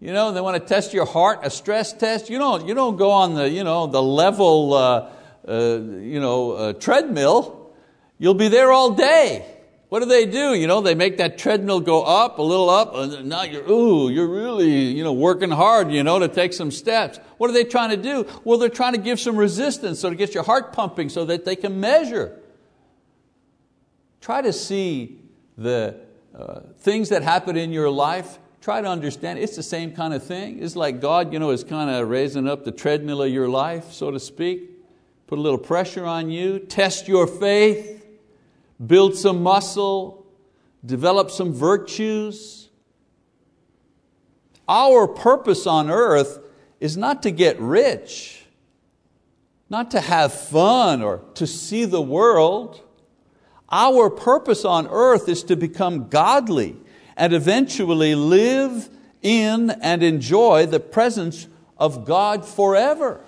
You 0.00 0.12
know, 0.12 0.32
they 0.32 0.40
want 0.40 0.60
to 0.60 0.68
test 0.68 0.92
your 0.92 1.06
heart, 1.06 1.38
a 1.44 1.50
stress 1.50 1.92
test. 1.92 2.28
You 2.28 2.38
don't, 2.38 2.66
you 2.66 2.74
don't 2.74 2.96
go 2.96 3.12
on 3.12 3.34
the, 3.34 3.48
you 3.48 3.62
know, 3.62 3.86
the 3.86 4.02
level 4.02 4.74
uh, 4.74 5.10
uh, 5.48 5.80
you 6.00 6.20
know, 6.20 6.72
treadmill. 6.74 7.72
You'll 8.18 8.34
be 8.34 8.48
there 8.48 8.72
all 8.72 8.90
day. 8.92 9.46
What 9.88 10.00
do 10.00 10.06
they 10.06 10.26
do? 10.26 10.52
You 10.52 10.66
know, 10.66 10.82
they 10.82 10.94
make 10.94 11.16
that 11.16 11.38
treadmill 11.38 11.80
go 11.80 12.02
up, 12.02 12.38
a 12.38 12.42
little 12.42 12.68
up, 12.68 12.94
and 12.94 13.26
now 13.26 13.42
you're, 13.44 13.68
ooh, 13.70 14.10
you're 14.10 14.28
really 14.28 14.68
you 14.68 15.02
know, 15.02 15.14
working 15.14 15.50
hard 15.50 15.90
you 15.90 16.02
know, 16.02 16.18
to 16.18 16.28
take 16.28 16.52
some 16.52 16.70
steps. 16.70 17.18
What 17.38 17.48
are 17.48 17.54
they 17.54 17.64
trying 17.64 17.90
to 17.90 17.96
do? 17.96 18.26
Well, 18.44 18.58
they're 18.58 18.68
trying 18.68 18.92
to 18.92 19.00
give 19.00 19.18
some 19.18 19.36
resistance 19.36 20.00
so 20.00 20.10
to 20.10 20.16
get 20.16 20.34
your 20.34 20.42
heart 20.42 20.74
pumping 20.74 21.08
so 21.08 21.24
that 21.24 21.46
they 21.46 21.56
can 21.56 21.80
measure. 21.80 22.38
Try 24.20 24.42
to 24.42 24.52
see 24.52 25.20
the 25.56 25.96
uh, 26.36 26.60
things 26.80 27.08
that 27.08 27.22
happen 27.22 27.56
in 27.56 27.72
your 27.72 27.88
life. 27.88 28.38
Try 28.60 28.82
to 28.82 28.88
understand. 28.88 29.38
It's 29.38 29.56
the 29.56 29.62
same 29.62 29.92
kind 29.92 30.12
of 30.12 30.22
thing. 30.22 30.62
It's 30.62 30.76
like 30.76 31.00
God 31.00 31.32
you 31.32 31.38
know, 31.38 31.50
is 31.50 31.64
kind 31.64 31.88
of 31.88 32.10
raising 32.10 32.46
up 32.46 32.64
the 32.64 32.72
treadmill 32.72 33.22
of 33.22 33.30
your 33.30 33.48
life, 33.48 33.92
so 33.92 34.10
to 34.10 34.20
speak. 34.20 34.77
Put 35.28 35.38
a 35.38 35.42
little 35.42 35.58
pressure 35.58 36.04
on 36.04 36.30
you, 36.30 36.58
test 36.58 37.06
your 37.06 37.28
faith 37.28 37.98
build 38.84 39.16
some 39.16 39.42
muscle, 39.42 40.26
develop 40.84 41.30
some 41.30 41.52
virtues. 41.52 42.68
Our 44.68 45.08
purpose 45.08 45.66
on 45.66 45.90
earth 45.90 46.38
is 46.80 46.96
not 46.96 47.22
to 47.24 47.30
get 47.30 47.58
rich, 47.58 48.44
not 49.68 49.90
to 49.92 50.00
have 50.00 50.32
fun 50.32 51.02
or 51.02 51.22
to 51.34 51.46
see 51.46 51.84
the 51.84 52.02
world. 52.02 52.80
Our 53.70 54.10
purpose 54.10 54.64
on 54.64 54.86
earth 54.88 55.28
is 55.28 55.42
to 55.44 55.56
become 55.56 56.08
godly 56.08 56.76
and 57.16 57.32
eventually 57.32 58.14
live 58.14 58.88
in 59.22 59.70
and 59.70 60.02
enjoy 60.02 60.66
the 60.66 60.80
presence 60.80 61.48
of 61.76 62.04
God 62.04 62.46
forever. 62.46 63.24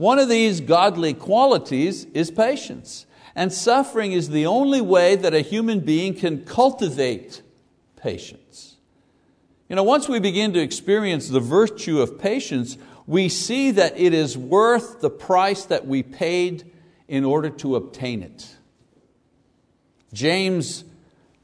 One 0.00 0.18
of 0.18 0.30
these 0.30 0.62
godly 0.62 1.12
qualities 1.12 2.06
is 2.14 2.30
patience. 2.30 3.04
And 3.34 3.52
suffering 3.52 4.12
is 4.12 4.30
the 4.30 4.46
only 4.46 4.80
way 4.80 5.14
that 5.14 5.34
a 5.34 5.42
human 5.42 5.80
being 5.80 6.14
can 6.14 6.46
cultivate 6.46 7.42
patience. 7.96 8.78
You 9.68 9.76
know, 9.76 9.82
once 9.82 10.08
we 10.08 10.18
begin 10.18 10.54
to 10.54 10.58
experience 10.58 11.28
the 11.28 11.38
virtue 11.38 12.00
of 12.00 12.18
patience, 12.18 12.78
we 13.06 13.28
see 13.28 13.72
that 13.72 14.00
it 14.00 14.14
is 14.14 14.38
worth 14.38 15.02
the 15.02 15.10
price 15.10 15.66
that 15.66 15.86
we 15.86 16.02
paid 16.02 16.72
in 17.06 17.22
order 17.22 17.50
to 17.50 17.76
obtain 17.76 18.22
it. 18.22 18.56
James 20.14 20.82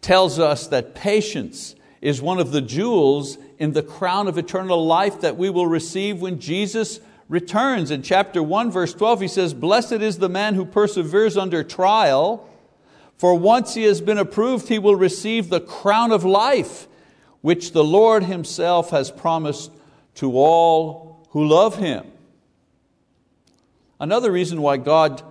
tells 0.00 0.38
us 0.38 0.68
that 0.68 0.94
patience 0.94 1.74
is 2.00 2.22
one 2.22 2.38
of 2.38 2.52
the 2.52 2.62
jewels 2.62 3.36
in 3.58 3.74
the 3.74 3.82
crown 3.82 4.28
of 4.28 4.38
eternal 4.38 4.86
life 4.86 5.20
that 5.20 5.36
we 5.36 5.50
will 5.50 5.66
receive 5.66 6.22
when 6.22 6.40
Jesus 6.40 7.00
returns. 7.28 7.90
In 7.90 8.02
chapter 8.02 8.42
1, 8.42 8.70
verse 8.70 8.94
12, 8.94 9.20
he 9.22 9.28
says, 9.28 9.54
Blessed 9.54 9.92
is 9.92 10.18
the 10.18 10.28
man 10.28 10.54
who 10.54 10.64
perseveres 10.64 11.36
under 11.36 11.64
trial, 11.64 12.48
for 13.18 13.34
once 13.34 13.74
he 13.74 13.84
has 13.84 14.00
been 14.00 14.18
approved, 14.18 14.68
he 14.68 14.78
will 14.78 14.96
receive 14.96 15.48
the 15.48 15.60
crown 15.60 16.12
of 16.12 16.24
life, 16.24 16.86
which 17.40 17.72
the 17.72 17.84
Lord 17.84 18.24
Himself 18.24 18.90
has 18.90 19.10
promised 19.10 19.70
to 20.16 20.36
all 20.36 21.26
who 21.30 21.46
love 21.46 21.76
Him. 21.76 22.06
Another 23.98 24.30
reason 24.30 24.60
why 24.60 24.76
God 24.76 25.22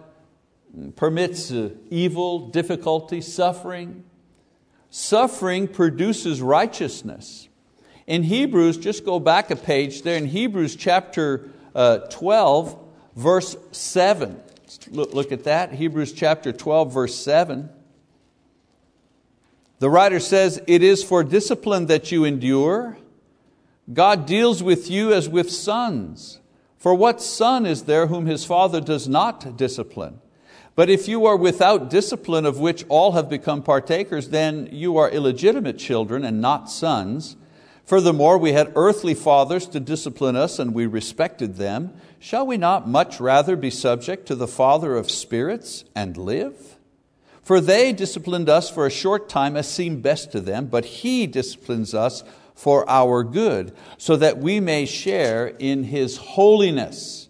permits 0.95 1.51
uh, 1.51 1.69
evil, 1.89 2.49
difficulty, 2.49 3.21
suffering, 3.21 4.03
suffering 4.89 5.67
produces 5.67 6.41
righteousness. 6.41 7.47
In 8.07 8.23
Hebrews, 8.23 8.77
just 8.77 9.05
go 9.05 9.19
back 9.19 9.51
a 9.51 9.55
page 9.55 10.01
there, 10.01 10.17
in 10.17 10.25
Hebrews 10.25 10.75
chapter 10.75 11.49
uh, 11.75 11.99
12, 12.09 12.83
verse 13.15 13.55
7. 13.71 14.41
Look, 14.89 15.13
look 15.13 15.31
at 15.31 15.43
that, 15.43 15.73
Hebrews 15.73 16.13
chapter 16.13 16.51
12, 16.51 16.93
verse 16.93 17.15
7. 17.15 17.69
The 19.79 19.89
writer 19.89 20.19
says, 20.19 20.61
It 20.67 20.81
is 20.81 21.03
for 21.03 21.23
discipline 21.23 21.87
that 21.87 22.11
you 22.11 22.23
endure. 22.23 22.97
God 23.93 24.25
deals 24.25 24.63
with 24.63 24.89
you 24.89 25.13
as 25.13 25.29
with 25.29 25.51
sons. 25.51 26.39
For 26.77 26.95
what 26.95 27.21
son 27.21 27.65
is 27.65 27.83
there 27.83 28.07
whom 28.07 28.25
his 28.25 28.45
father 28.45 28.79
does 28.79 29.07
not 29.07 29.57
discipline? 29.57 30.21
But 30.75 30.89
if 30.89 31.07
you 31.07 31.25
are 31.25 31.37
without 31.37 31.89
discipline 31.89 32.45
of 32.45 32.59
which 32.59 32.85
all 32.89 33.13
have 33.13 33.29
become 33.29 33.63
partakers, 33.63 34.29
then 34.29 34.69
you 34.71 34.97
are 34.97 35.09
illegitimate 35.09 35.77
children 35.77 36.25
and 36.25 36.41
not 36.41 36.69
sons. 36.69 37.37
Furthermore, 37.85 38.39
we 38.39 38.53
had 38.53 38.73
earthly 38.75 39.13
fathers 39.13 39.67
to 39.67 39.79
discipline 39.79 40.35
us, 40.35 40.57
and 40.57 40.73
we 40.73 40.87
respected 40.87 41.55
them. 41.55 41.93
Shall 42.19 42.47
we 42.47 42.57
not 42.57 42.87
much 42.87 43.19
rather 43.19 43.55
be 43.55 43.69
subject 43.69 44.25
to 44.27 44.35
the 44.35 44.47
Father 44.47 44.95
of 44.95 45.11
spirits 45.11 45.85
and 45.95 46.17
live? 46.17 46.77
For 47.43 47.61
they 47.61 47.93
disciplined 47.93 48.49
us 48.49 48.71
for 48.71 48.87
a 48.87 48.91
short 48.91 49.29
time 49.29 49.55
as 49.55 49.67
seemed 49.67 50.01
best 50.01 50.31
to 50.31 50.41
them, 50.41 50.65
but 50.65 50.85
He 50.85 51.27
disciplines 51.27 51.93
us 51.93 52.23
for 52.55 52.89
our 52.89 53.23
good, 53.23 53.71
so 53.99 54.15
that 54.15 54.39
we 54.39 54.59
may 54.59 54.87
share 54.87 55.47
in 55.59 55.83
His 55.83 56.17
holiness. 56.17 57.29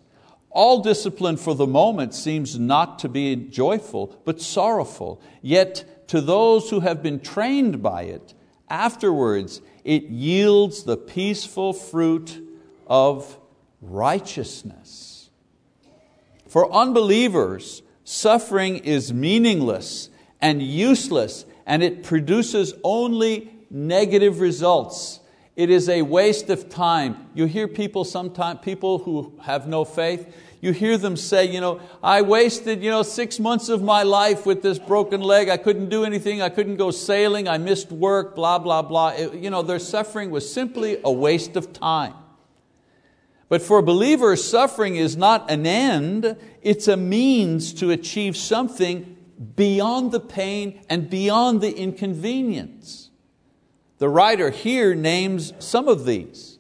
All 0.52 0.82
discipline 0.82 1.36
for 1.36 1.54
the 1.54 1.68
moment 1.68 2.14
seems 2.14 2.58
not 2.58 3.00
to 3.00 3.10
be 3.10 3.36
joyful, 3.36 4.18
but 4.24 4.42
sorrowful. 4.42 5.22
Yet 5.42 6.08
to 6.08 6.22
those 6.22 6.70
who 6.70 6.80
have 6.80 7.04
been 7.04 7.20
trained 7.20 7.84
by 7.84 8.04
it, 8.04 8.34
afterwards 8.70 9.60
it 9.86 10.06
yields 10.06 10.84
the 10.84 10.98
peaceful 10.98 11.72
fruit 11.72 12.42
of 12.88 13.38
righteousness. 13.82 15.30
For 16.48 16.72
unbelievers, 16.74 17.84
suffering 18.04 18.78
is 18.78 19.14
meaningless 19.14 20.10
and 20.42 20.62
useless, 20.62 21.46
and 21.66 21.84
it 21.84 22.04
produces 22.04 22.74
only 22.84 23.54
negative 23.70 24.40
results. 24.40 25.20
It 25.56 25.70
is 25.70 25.88
a 25.88 26.02
waste 26.02 26.50
of 26.50 26.68
time. 26.68 27.30
You 27.36 27.46
hear 27.46 27.68
people 27.68 28.04
sometimes, 28.04 28.60
people 28.62 29.00
who 29.00 29.34
have 29.44 29.68
no 29.68 29.86
faith, 29.86 30.36
you 30.62 30.72
hear 30.72 30.98
them 30.98 31.16
say, 31.16 31.46
you 31.46 31.62
know, 31.62 31.80
I 32.02 32.22
wasted 32.22 32.84
you 32.84 32.90
know, 32.90 33.04
six 33.04 33.40
months 33.40 33.70
of 33.70 33.82
my 33.82 34.04
life 34.04 34.46
with 34.46 34.62
this 34.62 34.80
broken 34.80 35.22
leg. 35.22 35.50
I 35.50 35.58
couldn't 35.58 35.90
do 35.90 36.04
anything. 36.04 36.42
I 36.42 36.50
couldn't 36.50 36.78
go 36.78 36.92
sailing. 36.92 37.48
I 37.48 37.58
missed 37.58 37.92
work, 37.92 38.36
blah, 38.36 38.60
blah, 38.60 38.82
blah. 38.82 39.10
It, 39.10 39.36
you 39.36 39.50
know, 39.50 39.62
their 39.62 39.80
suffering 39.80 40.32
was 40.32 40.52
simply 40.52 41.00
a 41.04 41.12
waste 41.12 41.56
of 41.56 41.74
time. 41.74 42.14
But 43.48 43.62
for 43.62 43.82
believers, 43.82 44.44
suffering 44.44 44.96
is 44.96 45.16
not 45.16 45.52
an 45.52 45.68
end, 45.68 46.36
it's 46.62 46.88
a 46.88 46.98
means 46.98 47.74
to 47.76 47.92
achieve 47.92 48.36
something 48.36 49.16
beyond 49.56 50.12
the 50.12 50.20
pain 50.20 50.82
and 50.90 51.10
beyond 51.10 51.62
the 51.62 51.76
inconvenience. 51.76 53.12
The 53.98 54.10
writer 54.10 54.50
here 54.50 54.96
names 54.96 55.54
some 55.60 55.88
of 55.88 56.06
these. 56.06 56.55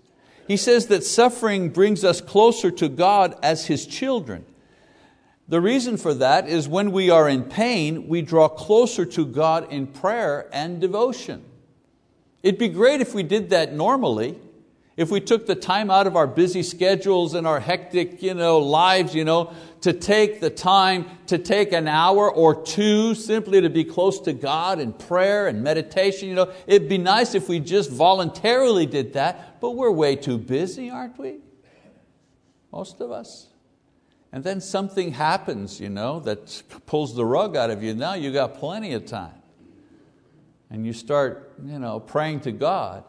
He 0.47 0.57
says 0.57 0.87
that 0.87 1.03
suffering 1.03 1.69
brings 1.69 2.03
us 2.03 2.21
closer 2.21 2.69
to 2.71 2.87
God 2.87 3.35
as 3.41 3.65
His 3.65 3.85
children. 3.85 4.45
The 5.47 5.61
reason 5.61 5.97
for 5.97 6.13
that 6.15 6.47
is 6.47 6.67
when 6.67 6.91
we 6.91 7.09
are 7.09 7.29
in 7.29 7.43
pain, 7.43 8.07
we 8.07 8.21
draw 8.21 8.47
closer 8.47 9.05
to 9.05 9.25
God 9.25 9.71
in 9.71 9.87
prayer 9.87 10.49
and 10.51 10.81
devotion. 10.81 11.43
It'd 12.41 12.59
be 12.59 12.69
great 12.69 13.01
if 13.01 13.13
we 13.13 13.23
did 13.23 13.49
that 13.51 13.73
normally, 13.73 14.39
if 14.97 15.11
we 15.11 15.19
took 15.19 15.45
the 15.45 15.55
time 15.55 15.91
out 15.91 16.07
of 16.07 16.15
our 16.15 16.27
busy 16.27 16.63
schedules 16.63 17.33
and 17.33 17.45
our 17.45 17.59
hectic 17.59 18.23
you 18.23 18.33
know, 18.33 18.59
lives 18.59 19.13
you 19.13 19.25
know, 19.25 19.53
to 19.81 19.91
take 19.91 20.39
the 20.39 20.49
time 20.49 21.05
to 21.27 21.37
take 21.37 21.73
an 21.73 21.87
hour 21.87 22.31
or 22.31 22.63
two 22.63 23.13
simply 23.13 23.59
to 23.61 23.69
be 23.69 23.83
close 23.83 24.21
to 24.21 24.31
God 24.31 24.79
in 24.79 24.93
prayer 24.93 25.47
and 25.47 25.61
meditation. 25.61 26.29
You 26.29 26.35
know, 26.35 26.53
it'd 26.65 26.87
be 26.87 26.97
nice 26.97 27.35
if 27.35 27.49
we 27.49 27.59
just 27.59 27.91
voluntarily 27.91 28.85
did 28.85 29.13
that, 29.13 29.59
but 29.59 29.71
we're 29.71 29.91
way 29.91 30.15
too 30.15 30.37
busy, 30.37 30.89
aren't 30.89 31.19
we? 31.19 31.39
Most 32.71 33.01
of 33.01 33.11
us. 33.11 33.47
And 34.31 34.43
then 34.43 34.61
something 34.61 35.11
happens 35.11 35.79
you 35.79 35.89
know, 35.89 36.21
that 36.21 36.63
pulls 36.85 37.15
the 37.15 37.25
rug 37.25 37.57
out 37.57 37.69
of 37.69 37.83
you. 37.83 37.93
Now 37.93 38.13
you 38.13 38.31
got 38.31 38.55
plenty 38.55 38.93
of 38.93 39.05
time. 39.05 39.41
And 40.69 40.85
you 40.85 40.93
start 40.93 41.53
you 41.63 41.79
know, 41.79 41.99
praying 41.99 42.41
to 42.41 42.51
God 42.53 43.03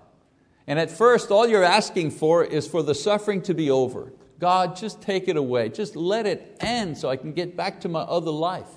and 0.66 0.78
at 0.78 0.90
first, 0.90 1.30
all 1.30 1.46
you're 1.46 1.62
asking 1.62 2.10
for 2.10 2.44
is 2.44 2.66
for 2.66 2.82
the 2.82 2.94
suffering 2.94 3.42
to 3.42 3.54
be 3.54 3.70
over. 3.70 4.12
God, 4.38 4.76
just 4.76 5.00
take 5.00 5.28
it 5.28 5.36
away. 5.36 5.68
Just 5.68 5.96
let 5.96 6.26
it 6.26 6.56
end 6.60 6.98
so 6.98 7.08
I 7.08 7.16
can 7.16 7.32
get 7.32 7.56
back 7.56 7.80
to 7.82 7.88
my 7.88 8.00
other 8.00 8.30
life. 8.30 8.68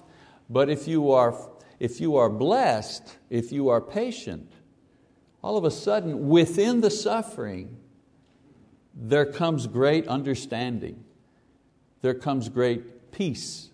But 0.49 0.69
if 0.69 0.88
you 0.88 1.12
are, 1.12 1.36
if 1.80 1.99
you 1.99 2.15
are 2.17 2.30
blessed, 2.30 3.17
if 3.30 3.52
you 3.52 3.69
are 3.69 3.82
patient, 3.82 4.52
all 5.41 5.58
of 5.58 5.63
a 5.63 5.71
sudden, 5.71 6.28
within 6.30 6.82
the 6.82 6.91
suffering, 6.91 7.78
there 8.93 9.25
comes 9.25 9.67
great 9.67 10.08
understanding. 10.08 11.04
There 12.02 12.13
comes 12.13 12.49
great 12.49 13.12
peace. 13.12 13.69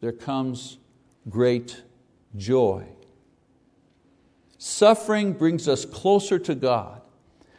There 0.00 0.12
comes 0.12 0.78
great 1.28 1.82
joy. 2.36 2.86
Suffering 4.58 5.32
brings 5.32 5.68
us 5.68 5.84
closer 5.84 6.38
to 6.38 6.54
God. 6.54 7.02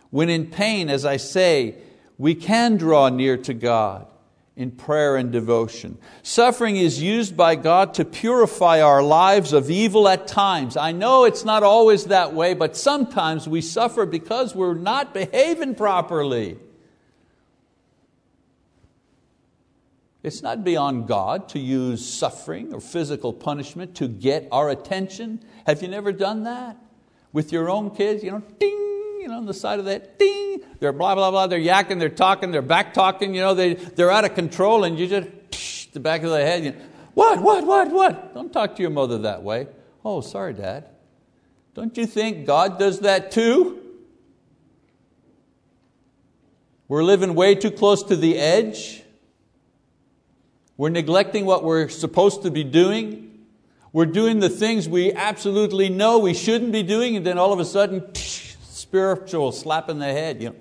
When 0.10 0.30
in 0.30 0.48
pain, 0.48 0.90
as 0.90 1.06
I 1.06 1.18
say, 1.18 1.76
we 2.18 2.36
can 2.36 2.78
draw 2.78 3.10
near 3.10 3.38
to 3.38 3.54
God 3.54 4.08
in 4.56 4.72
prayer 4.72 5.16
and 5.16 5.32
devotion. 5.32 6.00
Suffering 6.24 6.78
is 6.78 7.00
used 7.00 7.38
by 7.38 7.56
God 7.56 7.94
to 7.94 8.04
purify 8.04 8.82
our 8.82 9.04
lives 9.04 9.54
of 9.54 9.70
evil 9.70 10.08
at 10.10 10.28
times. 10.28 10.76
I 10.76 10.94
know 10.94 11.26
it's 11.26 11.46
not 11.46 11.62
always 11.62 12.06
that 12.06 12.34
way, 12.34 12.56
but 12.56 12.76
sometimes 12.76 13.48
we 13.48 13.62
suffer 13.62 14.08
because 14.08 14.56
we're 14.56 14.74
not 14.74 15.14
behaving 15.14 15.76
properly. 15.76 16.58
It's 20.24 20.42
not 20.42 20.64
beyond 20.64 21.08
God 21.08 21.50
to 21.50 21.60
use 21.60 22.04
suffering 22.04 22.74
or 22.74 22.82
physical 22.82 23.32
punishment 23.32 23.96
to 23.98 24.08
get 24.08 24.48
our 24.52 24.72
attention. 24.72 25.46
Have 25.68 25.84
you 25.84 25.88
never 25.88 26.12
done 26.12 26.44
that? 26.44 26.78
With 27.32 27.52
your 27.52 27.70
own 27.70 27.92
kids, 27.96 28.24
you 28.24 28.32
know, 28.32 28.42
ding, 28.60 28.97
you 29.28 29.34
know, 29.34 29.40
on 29.40 29.46
the 29.46 29.54
side 29.54 29.78
of 29.78 29.84
that, 29.84 30.18
ding, 30.18 30.62
they're 30.80 30.94
blah, 30.94 31.14
blah, 31.14 31.30
blah, 31.30 31.48
they're 31.48 31.60
yakking, 31.60 32.00
they're 32.00 32.08
talking, 32.08 32.52
they're 32.52 32.62
back 32.62 32.94
talking, 32.94 33.36
you 33.36 33.42
know, 33.42 33.54
they, 33.54 33.74
they're 33.74 34.10
out 34.10 34.24
of 34.24 34.36
control 34.36 34.86
and 34.86 34.98
you 34.98 35.06
just, 35.06 35.28
psh, 35.52 35.92
the 35.92 36.00
back 36.00 36.24
of 36.24 36.30
the 36.30 36.38
head, 36.38 36.64
you 36.64 36.72
know, 36.72 36.78
what, 37.14 37.42
what, 37.42 37.66
what, 37.66 37.92
what? 37.92 38.34
Don't 38.34 38.54
talk 38.54 38.78
to 38.78 38.82
your 38.82 38.90
mother 38.90 39.18
that 39.18 39.44
way. 39.44 39.68
Oh, 40.06 40.22
sorry, 40.22 40.54
Dad. 40.54 40.86
Don't 41.74 41.98
you 41.98 42.06
think 42.06 42.46
God 42.46 42.80
does 42.80 43.02
that 43.02 43.32
too? 43.32 43.82
We're 46.88 47.04
living 47.04 47.36
way 47.36 47.56
too 47.56 47.72
close 47.72 48.04
to 48.04 48.16
the 48.16 48.38
edge. 48.38 49.04
We're 50.78 50.88
neglecting 50.88 51.46
what 51.46 51.66
we're 51.66 51.90
supposed 51.90 52.44
to 52.44 52.52
be 52.52 52.64
doing. 52.64 53.46
We're 53.92 54.06
doing 54.06 54.40
the 54.40 54.50
things 54.50 54.88
we 54.88 55.12
absolutely 55.12 55.90
know 55.90 56.20
we 56.20 56.34
shouldn't 56.34 56.72
be 56.72 56.84
doing, 56.84 57.18
and 57.18 57.26
then 57.26 57.38
all 57.38 57.52
of 57.52 57.60
a 57.60 57.66
sudden, 57.66 58.00
psh, 58.00 58.47
spiritual 58.78 59.52
slap 59.52 59.90
in 59.90 60.00
the 60.00 60.06
head. 60.06 60.42
You 60.42 60.50
know, 60.50 60.56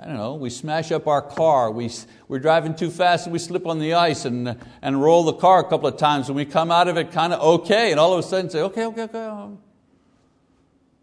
I 0.00 0.06
don't 0.06 0.16
know, 0.16 0.34
we 0.34 0.50
smash 0.50 0.90
up 0.90 1.06
our 1.06 1.22
car, 1.22 1.70
we, 1.70 1.90
we're 2.26 2.40
driving 2.40 2.74
too 2.74 2.90
fast 2.90 3.26
and 3.26 3.32
we 3.32 3.38
slip 3.38 3.66
on 3.66 3.78
the 3.78 3.94
ice 3.94 4.24
and, 4.24 4.58
and 4.82 5.00
roll 5.00 5.22
the 5.22 5.34
car 5.34 5.60
a 5.60 5.64
couple 5.64 5.88
of 5.88 5.96
times 5.96 6.28
and 6.28 6.36
we 6.36 6.44
come 6.44 6.72
out 6.72 6.88
of 6.88 6.96
it 6.96 7.12
kind 7.12 7.32
of 7.32 7.40
okay 7.60 7.92
and 7.92 8.00
all 8.00 8.12
of 8.12 8.18
a 8.18 8.22
sudden 8.22 8.50
say, 8.50 8.60
okay, 8.60 8.86
okay, 8.86 9.02
okay, 9.02 9.24
um, 9.24 9.58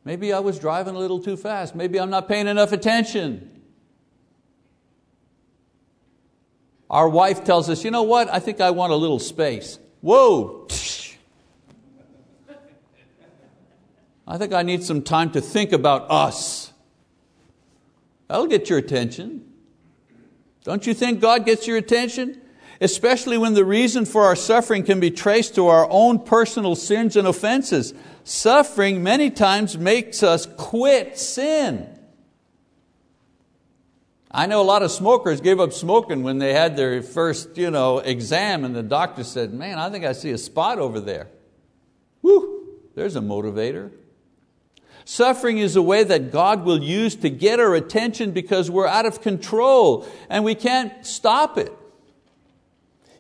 maybe 0.03 0.33
I 0.33 0.39
was 0.39 0.59
driving 0.59 0.95
a 0.95 0.99
little 0.99 1.19
too 1.19 1.37
fast, 1.37 1.73
maybe 1.73 1.99
I'm 1.99 2.09
not 2.09 2.27
paying 2.27 2.47
enough 2.47 2.73
attention. 2.73 3.51
Our 6.89 7.07
wife 7.07 7.45
tells 7.45 7.69
us, 7.69 7.83
you 7.83 7.91
know 7.91 8.03
what, 8.03 8.29
I 8.29 8.39
think 8.39 8.59
I 8.59 8.71
want 8.71 8.91
a 8.91 8.97
little 8.97 9.19
space. 9.19 9.79
Whoa, 10.01 10.67
I 14.27 14.37
think 14.37 14.53
I 14.53 14.63
need 14.63 14.83
some 14.83 15.01
time 15.01 15.31
to 15.31 15.41
think 15.41 15.71
about 15.71 16.09
us. 16.09 16.73
That'll 18.27 18.47
get 18.47 18.69
your 18.69 18.79
attention. 18.79 19.45
Don't 20.63 20.87
you 20.87 20.95
think 20.95 21.19
God 21.19 21.45
gets 21.45 21.67
your 21.67 21.77
attention? 21.77 22.41
Especially 22.81 23.37
when 23.37 23.53
the 23.53 23.63
reason 23.63 24.03
for 24.03 24.23
our 24.23 24.35
suffering 24.35 24.83
can 24.83 24.99
be 24.99 25.11
traced 25.11 25.55
to 25.55 25.67
our 25.67 25.87
own 25.89 26.19
personal 26.19 26.75
sins 26.75 27.15
and 27.15 27.27
offenses. 27.27 27.93
Suffering 28.23 29.03
many 29.03 29.29
times 29.29 29.77
makes 29.77 30.23
us 30.23 30.47
quit 30.57 31.19
sin. 31.19 31.87
I 34.31 34.47
know 34.47 34.61
a 34.61 34.63
lot 34.63 34.81
of 34.81 34.91
smokers 34.91 35.39
gave 35.39 35.61
up 35.61 35.71
smoking 35.71 36.23
when 36.23 36.39
they 36.39 36.51
had 36.53 36.75
their 36.75 37.01
first 37.01 37.57
you 37.57 37.71
know, 37.71 37.99
exam 37.99 38.65
and 38.65 38.75
the 38.75 38.83
doctor 38.83 39.23
said, 39.23 39.53
man, 39.53 39.77
I 39.77 39.89
think 39.89 40.03
I 40.03 40.11
see 40.11 40.31
a 40.31 40.37
spot 40.37 40.79
over 40.79 40.99
there. 40.99 41.29
Whew, 42.21 42.81
there's 42.95 43.15
a 43.15 43.21
motivator. 43.21 43.91
Suffering 45.05 45.59
is 45.59 45.75
a 45.75 45.83
way 45.83 46.03
that 46.03 46.31
God 46.31 46.65
will 46.65 46.81
use 46.81 47.15
to 47.17 47.29
get 47.29 47.59
our 47.59 47.75
attention 47.75 48.31
because 48.31 48.71
we're 48.71 48.87
out 48.87 49.05
of 49.05 49.21
control 49.21 50.07
and 50.29 50.43
we 50.43 50.55
can't 50.55 51.05
stop 51.05 51.59
it. 51.59 51.71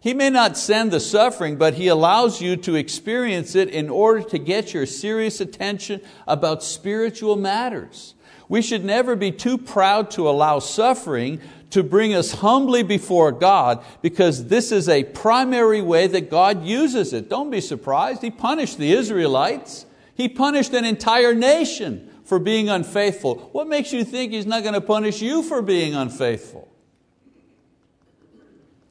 He 0.01 0.15
may 0.15 0.31
not 0.31 0.57
send 0.57 0.91
the 0.91 0.99
suffering, 0.99 1.57
but 1.57 1.75
He 1.75 1.87
allows 1.87 2.41
you 2.41 2.57
to 2.57 2.75
experience 2.75 3.55
it 3.55 3.69
in 3.69 3.89
order 3.89 4.21
to 4.23 4.39
get 4.39 4.73
your 4.73 4.87
serious 4.87 5.39
attention 5.39 6.01
about 6.27 6.63
spiritual 6.63 7.35
matters. 7.35 8.15
We 8.49 8.61
should 8.61 8.83
never 8.83 9.15
be 9.15 9.31
too 9.31 9.57
proud 9.57 10.11
to 10.11 10.27
allow 10.29 10.59
suffering 10.59 11.39
to 11.71 11.83
bring 11.83 12.13
us 12.13 12.33
humbly 12.33 12.83
before 12.83 13.31
God 13.31 13.83
because 14.01 14.47
this 14.47 14.71
is 14.71 14.89
a 14.89 15.03
primary 15.03 15.81
way 15.81 16.07
that 16.07 16.29
God 16.29 16.63
uses 16.63 17.11
it. 17.13 17.29
Don't 17.29 17.49
be 17.49 17.61
surprised. 17.61 18.21
He 18.21 18.31
punished 18.31 18.77
the 18.77 18.91
Israelites. 18.93 19.85
He 20.15 20.29
punished 20.29 20.73
an 20.73 20.85
entire 20.85 21.35
nation 21.35 22.09
for 22.23 22.39
being 22.39 22.69
unfaithful. 22.69 23.35
What 23.51 23.67
makes 23.67 23.93
you 23.93 24.03
think 24.03 24.31
He's 24.31 24.45
not 24.45 24.63
going 24.63 24.73
to 24.73 24.81
punish 24.81 25.21
you 25.21 25.43
for 25.43 25.61
being 25.61 25.93
unfaithful? 25.93 26.67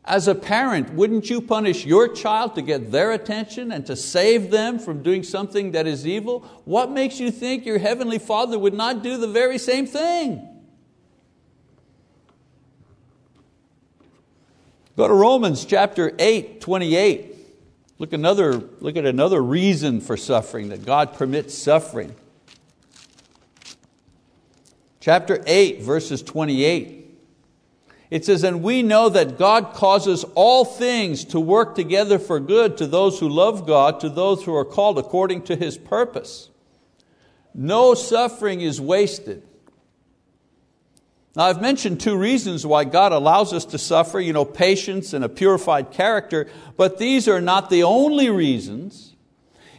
As 0.05 0.29
a 0.29 0.35
parent, 0.35 0.93
wouldn't 0.93 1.31
you 1.31 1.41
punish 1.41 1.87
your 1.87 2.09
child 2.09 2.55
to 2.57 2.63
get 2.63 2.93
their 2.93 3.13
attention 3.13 3.73
and 3.73 3.87
to 3.87 3.97
save 3.97 4.51
them 4.51 4.79
from 4.79 5.03
doing 5.03 5.23
something 5.23 5.73
that 5.73 5.87
is 5.87 6.07
evil? 6.07 6.41
What 6.67 6.91
makes 6.91 7.19
you 7.19 7.31
think 7.31 7.65
your 7.65 7.79
Heavenly 7.79 8.19
Father 8.19 8.59
would 8.59 8.75
not 8.75 9.03
do 9.03 9.17
the 9.17 9.27
very 9.27 9.57
same 9.57 9.87
thing? 9.87 10.47
Go 14.95 15.09
to 15.09 15.15
Romans 15.15 15.65
chapter 15.65 16.13
8, 16.19 16.61
28. 16.61 17.34
Look, 17.99 18.13
another, 18.13 18.55
look 18.81 18.97
at 18.97 19.07
another 19.07 19.43
reason 19.43 20.01
for 20.01 20.17
suffering, 20.17 20.71
that 20.71 20.85
God 20.85 21.15
permits 21.15 21.57
suffering. 21.57 22.15
Chapter 25.01 25.43
8, 25.47 25.83
verses 25.83 26.23
28. 26.23 27.05
It 28.11 28.25
says, 28.25 28.43
And 28.43 28.63
we 28.63 28.83
know 28.83 29.09
that 29.09 29.39
God 29.39 29.75
causes 29.75 30.25
all 30.35 30.65
things 30.65 31.25
to 31.27 31.41
work 31.41 31.75
together 31.75 32.19
for 32.19 32.41
good 32.41 32.77
to 32.79 32.87
those 32.87 33.21
who 33.21 33.29
love 33.29 33.67
God, 33.67 34.01
to 34.01 34.09
those 34.09 34.45
who 34.45 34.55
are 34.55 34.65
called 34.65 34.99
according 34.99 35.43
to 35.43 35.57
His 35.57 35.79
purpose. 35.79 36.51
No 37.55 37.95
suffering 37.95 38.61
is 38.61 38.81
wasted. 38.81 39.43
Now, 41.37 41.47
I've 41.47 41.61
mentioned 41.61 42.01
two 42.01 42.17
reasons 42.17 42.65
why 42.65 42.85
God 42.85 43.11
allows 43.11 43.53
us 43.53 43.65
to 43.67 43.79
suffer 43.79 44.21
you 44.21 44.33
know, 44.33 44.45
patience 44.45 45.13
and 45.13 45.25
a 45.25 45.29
purified 45.29 45.91
character, 45.91 46.47
but 46.77 46.99
these 46.99 47.27
are 47.27 47.41
not 47.41 47.71
the 47.71 47.83
only 47.83 48.31
reasons. 48.31 49.17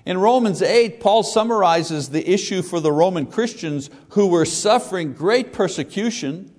In 0.05 0.17
Romans 0.17 0.61
8, 0.61 0.99
Paul 0.99 1.23
summarizes 1.23 2.09
the 2.09 2.29
issue 2.29 2.61
for 2.61 2.79
the 2.79 2.91
Roman 2.91 3.25
Christians 3.25 3.89
who 4.09 4.27
were 4.27 4.45
suffering 4.45 5.13
great 5.13 5.53
persecution. 5.53 6.51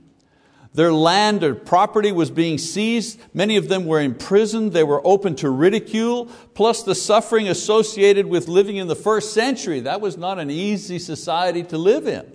Their 0.73 0.93
land 0.93 1.45
or 1.45 1.55
property 1.55 2.11
was 2.11 2.31
being 2.31 2.57
seized. 2.57 3.21
Many 3.35 3.57
of 3.57 3.69
them 3.69 3.85
were 3.85 4.01
imprisoned. 4.01 4.73
They 4.73 4.83
were 4.83 5.07
open 5.07 5.37
to 5.37 5.51
ridicule, 5.51 6.27
plus 6.55 6.83
the 6.83 6.95
suffering 6.95 7.49
associated 7.49 8.27
with 8.27 8.49
living 8.49 8.77
in 8.77 8.89
the 8.89 8.97
first 8.97 9.33
century. 9.33 9.81
That 9.81 10.01
was 10.01 10.17
not 10.17 10.39
an 10.39 10.51
easy 10.51 10.99
society 10.99 11.63
to 11.65 11.79
live 11.79 12.09
in. 12.09 12.33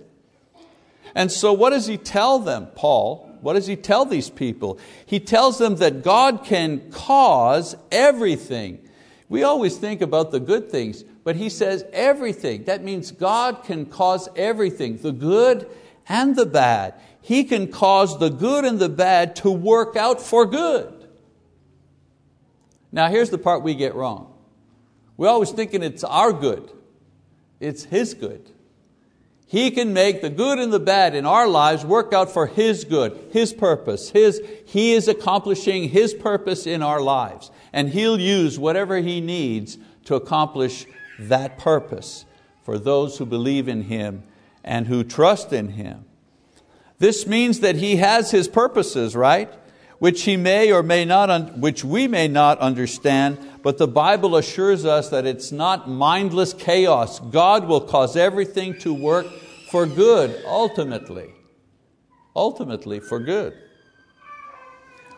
And 1.14 1.30
so, 1.30 1.52
what 1.52 1.70
does 1.70 1.86
he 1.86 1.96
tell 1.96 2.38
them, 2.38 2.68
Paul? 2.74 3.28
What 3.40 3.54
does 3.54 3.66
he 3.66 3.76
tell 3.76 4.04
these 4.04 4.30
people? 4.30 4.78
He 5.04 5.18
tells 5.18 5.58
them 5.58 5.76
that 5.76 6.02
God 6.02 6.44
can 6.44 6.90
cause 6.92 7.74
everything. 7.90 8.78
We 9.28 9.42
always 9.42 9.76
think 9.76 10.00
about 10.00 10.30
the 10.30 10.40
good 10.40 10.70
things, 10.70 11.02
but 11.24 11.36
he 11.36 11.48
says 11.48 11.84
everything. 11.92 12.64
That 12.64 12.84
means 12.84 13.10
God 13.10 13.64
can 13.64 13.86
cause 13.86 14.28
everything, 14.36 14.98
the 14.98 15.10
good 15.12 15.68
and 16.08 16.36
the 16.36 16.46
bad. 16.46 16.94
He 17.20 17.44
can 17.44 17.68
cause 17.68 18.18
the 18.18 18.28
good 18.28 18.64
and 18.64 18.78
the 18.78 18.88
bad 18.88 19.36
to 19.36 19.50
work 19.50 19.96
out 19.96 20.20
for 20.20 20.46
good. 20.46 21.08
Now, 22.92 23.08
here's 23.08 23.30
the 23.30 23.38
part 23.38 23.62
we 23.62 23.74
get 23.74 23.94
wrong. 23.94 24.32
We're 25.16 25.28
always 25.28 25.50
thinking 25.50 25.82
it's 25.82 26.04
our 26.04 26.32
good, 26.32 26.70
it's 27.58 27.84
His 27.84 28.14
good. 28.14 28.51
He 29.52 29.70
can 29.70 29.92
make 29.92 30.22
the 30.22 30.30
good 30.30 30.58
and 30.58 30.72
the 30.72 30.80
bad 30.80 31.14
in 31.14 31.26
our 31.26 31.46
lives 31.46 31.84
work 31.84 32.14
out 32.14 32.32
for 32.32 32.46
His 32.46 32.84
good, 32.84 33.28
His 33.32 33.52
purpose. 33.52 34.08
His, 34.08 34.40
he 34.64 34.94
is 34.94 35.08
accomplishing 35.08 35.90
His 35.90 36.14
purpose 36.14 36.66
in 36.66 36.82
our 36.82 37.02
lives. 37.02 37.50
And 37.70 37.90
He'll 37.90 38.18
use 38.18 38.58
whatever 38.58 38.96
He 39.02 39.20
needs 39.20 39.76
to 40.06 40.14
accomplish 40.14 40.86
that 41.18 41.58
purpose 41.58 42.24
for 42.62 42.78
those 42.78 43.18
who 43.18 43.26
believe 43.26 43.68
in 43.68 43.82
Him 43.82 44.22
and 44.64 44.86
who 44.86 45.04
trust 45.04 45.52
in 45.52 45.68
Him. 45.72 46.06
This 46.98 47.26
means 47.26 47.60
that 47.60 47.76
He 47.76 47.96
has 47.96 48.30
His 48.30 48.48
purposes, 48.48 49.14
right? 49.14 49.52
Which 49.98 50.22
He 50.22 50.38
may 50.38 50.72
or 50.72 50.82
may 50.82 51.04
not, 51.04 51.58
which 51.58 51.84
we 51.84 52.08
may 52.08 52.26
not 52.26 52.58
understand, 52.58 53.36
but 53.62 53.76
the 53.76 53.86
Bible 53.86 54.34
assures 54.34 54.86
us 54.86 55.10
that 55.10 55.26
it's 55.26 55.52
not 55.52 55.90
mindless 55.90 56.54
chaos. 56.54 57.20
God 57.20 57.68
will 57.68 57.82
cause 57.82 58.16
everything 58.16 58.78
to 58.78 58.94
work 58.94 59.26
for 59.72 59.86
good, 59.86 60.44
ultimately. 60.44 61.30
Ultimately, 62.36 63.00
for 63.00 63.18
good. 63.18 63.54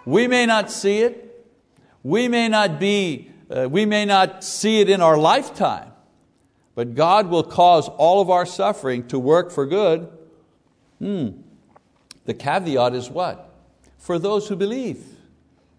We 0.04 0.28
may 0.28 0.46
not 0.46 0.70
see 0.70 0.98
it, 0.98 1.44
we 2.04 2.28
may 2.28 2.48
not 2.48 2.78
be, 2.78 3.32
uh, 3.50 3.68
we 3.68 3.84
may 3.84 4.04
not 4.04 4.44
see 4.44 4.80
it 4.80 4.88
in 4.88 5.00
our 5.00 5.18
lifetime, 5.18 5.90
but 6.76 6.94
God 6.94 7.30
will 7.30 7.42
cause 7.42 7.88
all 7.88 8.20
of 8.20 8.30
our 8.30 8.46
suffering 8.46 9.08
to 9.08 9.18
work 9.18 9.50
for 9.50 9.66
good. 9.66 10.08
Hmm. 11.00 11.30
The 12.24 12.34
caveat 12.34 12.94
is 12.94 13.10
what? 13.10 13.52
For 13.98 14.20
those 14.20 14.46
who 14.46 14.54
believe, 14.54 15.04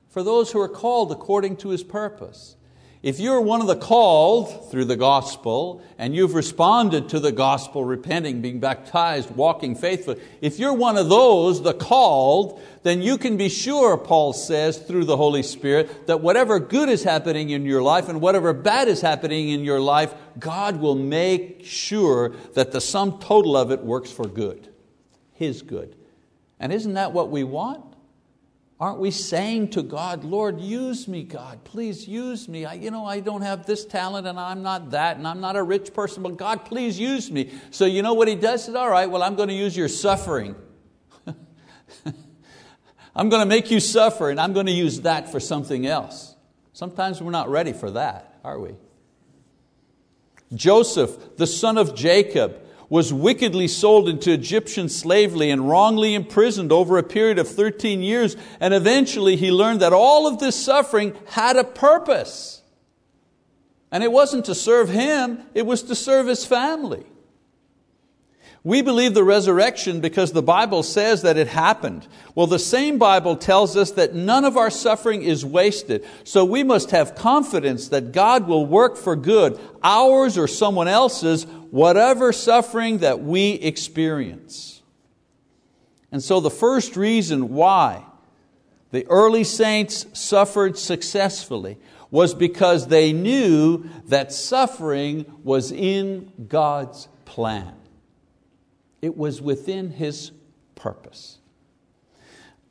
for 0.10 0.22
those 0.22 0.52
who 0.52 0.60
are 0.60 0.68
called 0.68 1.14
according 1.14 1.56
to 1.58 1.70
His 1.70 1.84
purpose. 1.84 2.58
If 3.06 3.20
you're 3.20 3.40
one 3.40 3.62
of 3.62 3.68
the 3.68 3.76
called 3.76 4.72
through 4.72 4.86
the 4.86 4.96
gospel 4.96 5.84
and 6.00 6.16
you've 6.16 6.34
responded 6.34 7.10
to 7.10 7.20
the 7.20 7.32
gospel, 7.32 7.86
repenting, 7.86 8.42
being 8.42 8.60
baptized, 8.60 9.30
walking 9.30 9.76
faithful, 9.76 10.16
if 10.42 10.58
you're 10.58 10.74
one 10.74 10.98
of 10.98 11.08
those, 11.08 11.62
the 11.62 11.76
called, 11.76 12.60
then 12.82 13.04
you 13.04 13.20
can 13.20 13.38
be 13.38 13.48
sure, 13.48 13.96
Paul 13.96 14.34
says, 14.34 14.80
through 14.80 15.06
the 15.06 15.18
Holy 15.18 15.44
Spirit, 15.44 16.08
that 16.08 16.22
whatever 16.22 16.60
good 16.60 16.90
is 16.90 17.04
happening 17.04 17.52
in 17.52 17.64
your 17.64 17.84
life 17.84 18.10
and 18.10 18.22
whatever 18.22 18.54
bad 18.54 18.88
is 18.88 19.02
happening 19.02 19.50
in 19.50 19.64
your 19.64 19.80
life, 19.80 20.12
God 20.40 20.78
will 20.82 20.96
make 20.96 21.64
sure 21.64 22.30
that 22.56 22.72
the 22.72 22.82
sum 22.82 23.20
total 23.20 23.56
of 23.56 23.70
it 23.70 23.84
works 23.84 24.12
for 24.12 24.28
good, 24.28 24.68
His 25.32 25.62
good. 25.62 25.96
And 26.60 26.74
isn't 26.74 26.96
that 26.96 27.14
what 27.14 27.30
we 27.30 27.44
want? 27.44 27.86
Aren't 28.78 29.00
we 29.00 29.10
saying 29.10 29.70
to 29.70 29.82
God, 29.84 30.26
Lord, 30.26 30.60
use 30.60 31.08
me, 31.08 31.24
God, 31.24 31.64
please 31.64 32.10
use 32.10 32.50
me. 32.50 32.66
I, 32.66 32.74
you 32.74 32.92
know, 32.92 33.06
I 33.06 33.22
don't 33.22 33.42
have 33.42 33.66
this 33.66 33.86
talent 33.86 34.28
and 34.28 34.38
I'm 34.38 34.64
not 34.64 34.92
that 34.92 35.16
and 35.16 35.26
I'm 35.26 35.40
not 35.40 35.56
a 35.56 35.64
rich 35.64 35.94
person, 35.94 36.24
but 36.24 36.36
God, 36.36 36.66
please 36.66 37.00
use 37.00 37.32
me. 37.32 37.54
So 37.72 37.86
you 37.86 38.02
know 38.02 38.14
what 38.14 38.28
He 38.28 38.36
does? 38.36 38.66
Says, 38.66 38.76
all 38.76 38.90
right, 38.90 39.10
well, 39.10 39.24
I'm 39.24 39.36
going 39.36 39.48
to 39.48 39.56
use 39.56 39.78
your 39.78 39.88
suffering. 39.88 40.56
I'm 43.16 43.30
going 43.30 43.42
to 43.42 43.46
make 43.46 43.72
you 43.72 43.80
suffer 43.80 44.30
and 44.30 44.42
I'm 44.42 44.52
going 44.52 44.66
to 44.66 44.74
use 44.74 45.02
that 45.02 45.32
for 45.32 45.40
something 45.40 45.86
else. 45.88 46.36
Sometimes 46.74 47.22
we're 47.22 47.32
not 47.32 47.50
ready 47.50 47.72
for 47.72 47.92
that, 47.92 48.40
are 48.44 48.60
we? 48.60 48.72
Joseph, 50.54 51.38
the 51.38 51.48
son 51.48 51.78
of 51.78 51.96
Jacob, 51.96 52.62
was 52.96 53.12
wickedly 53.12 53.68
sold 53.68 54.08
into 54.08 54.32
Egyptian 54.32 54.88
slavery 54.88 55.50
and 55.50 55.68
wrongly 55.68 56.16
imprisoned 56.16 56.72
over 56.72 56.98
a 56.98 57.04
period 57.04 57.38
of 57.38 57.46
13 57.46 58.02
years. 58.02 58.38
And 58.62 58.74
eventually 58.74 59.36
he 59.36 59.52
learned 59.52 59.82
that 59.82 59.92
all 59.92 60.28
of 60.28 60.40
this 60.40 60.56
suffering 60.56 61.14
had 61.26 61.58
a 61.58 61.66
purpose. 61.66 62.62
And 63.92 64.02
it 64.02 64.14
wasn't 64.14 64.46
to 64.46 64.56
serve 64.56 64.88
him, 64.88 65.44
it 65.54 65.66
was 65.66 65.84
to 65.84 65.94
serve 65.94 66.28
his 66.28 66.46
family. 66.46 67.06
We 68.66 68.82
believe 68.82 69.14
the 69.14 69.24
resurrection 69.24 70.02
because 70.02 70.32
the 70.32 70.42
Bible 70.42 70.82
says 70.82 71.22
that 71.22 71.38
it 71.38 71.48
happened. 71.48 72.08
Well, 72.34 72.48
the 72.48 72.58
same 72.58 72.98
Bible 72.98 73.36
tells 73.36 73.78
us 73.78 73.92
that 73.92 74.16
none 74.16 74.44
of 74.44 74.58
our 74.58 74.72
suffering 74.72 75.22
is 75.22 75.46
wasted. 75.46 76.04
So 76.24 76.44
we 76.44 76.64
must 76.64 76.90
have 76.90 77.14
confidence 77.14 77.90
that 77.90 78.12
God 78.12 78.48
will 78.48 78.66
work 78.66 78.98
for 78.98 79.16
good, 79.16 79.60
ours 79.84 80.36
or 80.36 80.48
someone 80.48 80.88
else's, 80.88 81.44
whatever 81.70 82.34
suffering 82.34 82.98
that 82.98 83.22
we 83.22 83.52
experience. 83.52 84.82
And 86.12 86.24
so 86.24 86.40
the 86.40 86.50
first 86.50 86.98
reason 86.98 87.50
why 87.50 88.04
the 88.90 89.06
early 89.12 89.44
saints 89.44 90.08
suffered 90.14 90.76
successfully 90.76 91.78
was 92.10 92.34
because 92.34 92.88
they 92.88 93.14
knew 93.14 93.88
that 94.08 94.34
suffering 94.34 95.32
was 95.44 95.72
in 95.72 96.32
God's 96.48 97.08
plan. 97.26 97.76
It 99.06 99.16
was 99.16 99.40
within 99.40 99.92
His 99.92 100.32
purpose. 100.74 101.38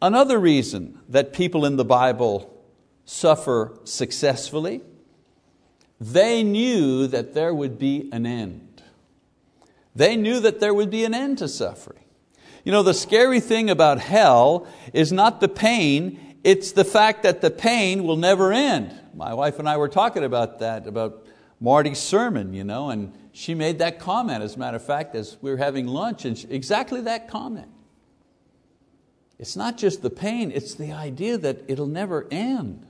Another 0.02 0.36
reason 0.36 0.98
that 1.08 1.32
people 1.32 1.64
in 1.64 1.76
the 1.76 1.84
Bible 1.84 2.52
suffer 3.04 3.78
successfully, 3.84 4.80
they 6.00 6.42
knew 6.42 7.06
that 7.06 7.34
there 7.34 7.54
would 7.54 7.78
be 7.78 8.08
an 8.10 8.26
end. 8.26 8.82
They 9.94 10.16
knew 10.16 10.40
that 10.40 10.58
there 10.58 10.74
would 10.74 10.90
be 10.90 11.04
an 11.04 11.14
end 11.14 11.38
to 11.38 11.46
suffering. 11.46 12.02
You 12.64 12.72
know, 12.72 12.82
the 12.82 12.94
scary 12.94 13.38
thing 13.38 13.70
about 13.70 14.00
hell 14.00 14.66
is 14.92 15.12
not 15.12 15.40
the 15.40 15.48
pain, 15.48 16.18
it's 16.42 16.72
the 16.72 16.84
fact 16.84 17.22
that 17.22 17.42
the 17.42 17.50
pain 17.52 18.02
will 18.02 18.16
never 18.16 18.52
end. 18.52 18.92
My 19.14 19.34
wife 19.34 19.60
and 19.60 19.68
I 19.68 19.76
were 19.76 19.88
talking 19.88 20.24
about 20.24 20.58
that, 20.58 20.88
about 20.88 21.28
Marty's 21.60 22.00
sermon, 22.00 22.54
you 22.54 22.64
know, 22.64 22.90
and 22.90 23.12
she 23.34 23.52
made 23.52 23.80
that 23.80 23.98
comment, 23.98 24.44
as 24.44 24.54
a 24.54 24.58
matter 24.60 24.76
of 24.76 24.86
fact, 24.86 25.16
as 25.16 25.36
we 25.42 25.50
were 25.50 25.56
having 25.56 25.88
lunch, 25.88 26.24
and 26.24 26.38
she, 26.38 26.46
exactly 26.48 27.00
that 27.00 27.28
comment. 27.28 27.66
It's 29.40 29.56
not 29.56 29.76
just 29.76 30.02
the 30.02 30.10
pain, 30.10 30.52
it's 30.52 30.74
the 30.74 30.92
idea 30.92 31.36
that 31.38 31.64
it'll 31.66 31.88
never 31.88 32.28
end. 32.30 32.86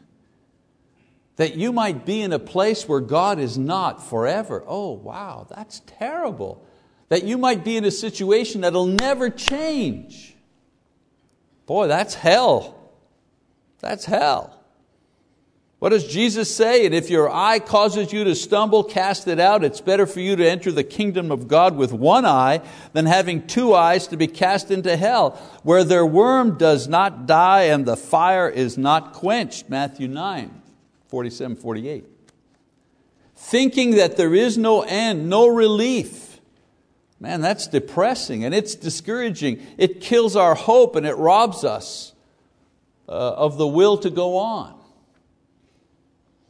That 1.36 1.56
you 1.56 1.72
might 1.72 2.04
be 2.04 2.20
in 2.20 2.30
a 2.30 2.38
place 2.38 2.86
where 2.86 3.00
God 3.00 3.38
is 3.38 3.56
not 3.56 4.06
forever. 4.06 4.62
Oh, 4.66 4.92
wow, 4.92 5.46
that's 5.48 5.80
terrible. 5.86 6.62
That 7.08 7.24
you 7.24 7.38
might 7.38 7.64
be 7.64 7.78
in 7.78 7.86
a 7.86 7.90
situation 7.90 8.60
that'll 8.60 8.84
never 8.84 9.30
change. 9.30 10.36
Boy, 11.64 11.88
that's 11.88 12.14
hell. 12.14 12.92
That's 13.80 14.04
hell. 14.04 14.60
What 15.84 15.90
does 15.90 16.06
Jesus 16.06 16.56
say? 16.56 16.86
And 16.86 16.94
if 16.94 17.10
your 17.10 17.30
eye 17.30 17.58
causes 17.58 18.10
you 18.10 18.24
to 18.24 18.34
stumble, 18.34 18.84
cast 18.84 19.28
it 19.28 19.38
out. 19.38 19.62
It's 19.62 19.82
better 19.82 20.06
for 20.06 20.20
you 20.20 20.34
to 20.34 20.50
enter 20.50 20.72
the 20.72 20.82
kingdom 20.82 21.30
of 21.30 21.46
God 21.46 21.76
with 21.76 21.92
one 21.92 22.24
eye 22.24 22.62
than 22.94 23.04
having 23.04 23.46
two 23.46 23.74
eyes 23.74 24.06
to 24.06 24.16
be 24.16 24.26
cast 24.26 24.70
into 24.70 24.96
hell, 24.96 25.32
where 25.62 25.84
their 25.84 26.06
worm 26.06 26.56
does 26.56 26.88
not 26.88 27.26
die 27.26 27.64
and 27.64 27.84
the 27.84 27.98
fire 27.98 28.48
is 28.48 28.78
not 28.78 29.12
quenched. 29.12 29.68
Matthew 29.68 30.08
9, 30.08 30.62
47, 31.08 31.56
48. 31.56 32.06
Thinking 33.36 33.90
that 33.96 34.16
there 34.16 34.34
is 34.34 34.56
no 34.56 34.80
end, 34.80 35.28
no 35.28 35.48
relief. 35.48 36.40
Man, 37.20 37.42
that's 37.42 37.66
depressing 37.66 38.42
and 38.42 38.54
it's 38.54 38.74
discouraging. 38.74 39.60
It 39.76 40.00
kills 40.00 40.34
our 40.34 40.54
hope 40.54 40.96
and 40.96 41.04
it 41.04 41.16
robs 41.16 41.62
us 41.62 42.14
uh, 43.06 43.12
of 43.12 43.58
the 43.58 43.66
will 43.66 43.98
to 43.98 44.08
go 44.08 44.38
on. 44.38 44.80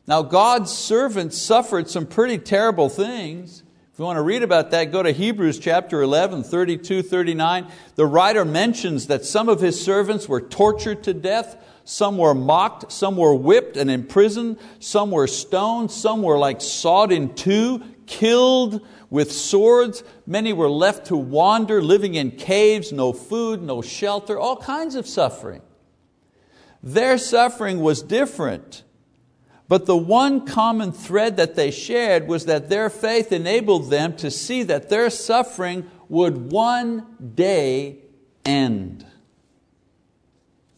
Now, 0.07 0.23
God's 0.23 0.73
servants 0.73 1.39
suffered 1.39 1.89
some 1.89 2.07
pretty 2.07 2.39
terrible 2.39 2.89
things. 2.89 3.63
If 3.93 3.99
you 3.99 4.05
want 4.05 4.17
to 4.19 4.23
read 4.23 4.43
about 4.43 4.73
that, 4.73 4.93
go 4.93 5.03
to 5.03 5.13
Hebrews 5.13 5.59
chapter 5.59 6.03
11, 6.03 6.43
32, 6.43 7.03
39. 7.03 7.71
The 7.95 8.05
writer 8.05 8.45
mentions 8.45 9.07
that 9.07 9.25
some 9.25 9.49
of 9.49 9.61
his 9.61 9.83
servants 9.83 10.29
were 10.29 10.41
tortured 10.41 11.05
to 11.05 11.15
death, 11.15 11.57
some 11.85 12.19
were 12.19 12.35
mocked, 12.35 12.93
some 12.93 13.17
were 13.17 13.35
whipped 13.35 13.77
and 13.77 13.91
imprisoned, 13.91 14.59
some 14.79 15.11
were 15.11 15.27
stoned, 15.27 15.91
some 15.91 16.23
were 16.23 16.39
like 16.39 16.61
sawed 16.61 17.13
in 17.13 17.35
two, 17.35 17.83
killed 18.07 18.87
with 19.11 19.33
swords. 19.33 20.03
Many 20.27 20.53
were 20.53 20.69
left 20.69 21.07
to 21.07 21.17
wander, 21.17 21.81
living 21.81 22.15
in 22.15 22.33
caves, 22.33 22.93
no 22.93 23.13
food, 23.13 23.63
no 23.63 23.81
shelter, 23.81 24.39
all 24.39 24.57
kinds 24.57 24.97
of 24.97 25.07
suffering. 25.07 25.63
Their 26.83 27.17
suffering 27.17 27.81
was 27.81 28.03
different 28.03 28.83
but 29.69 29.87
the 29.87 29.97
one 29.97 30.47
common 30.47 30.93
thread 30.93 31.37
that 31.37 31.55
they 31.55 31.71
shared 31.71 32.29
was 32.29 32.47
that 32.47 32.69
their 32.69 32.91
faith 32.91 33.33
enabled 33.33 33.91
them 33.91 34.15
to 34.17 34.31
see 34.31 34.63
that 34.65 34.91
their 34.91 35.09
suffering 35.11 35.91
would 36.09 36.53
one 36.53 37.07
day 37.35 37.99
end. 38.45 39.07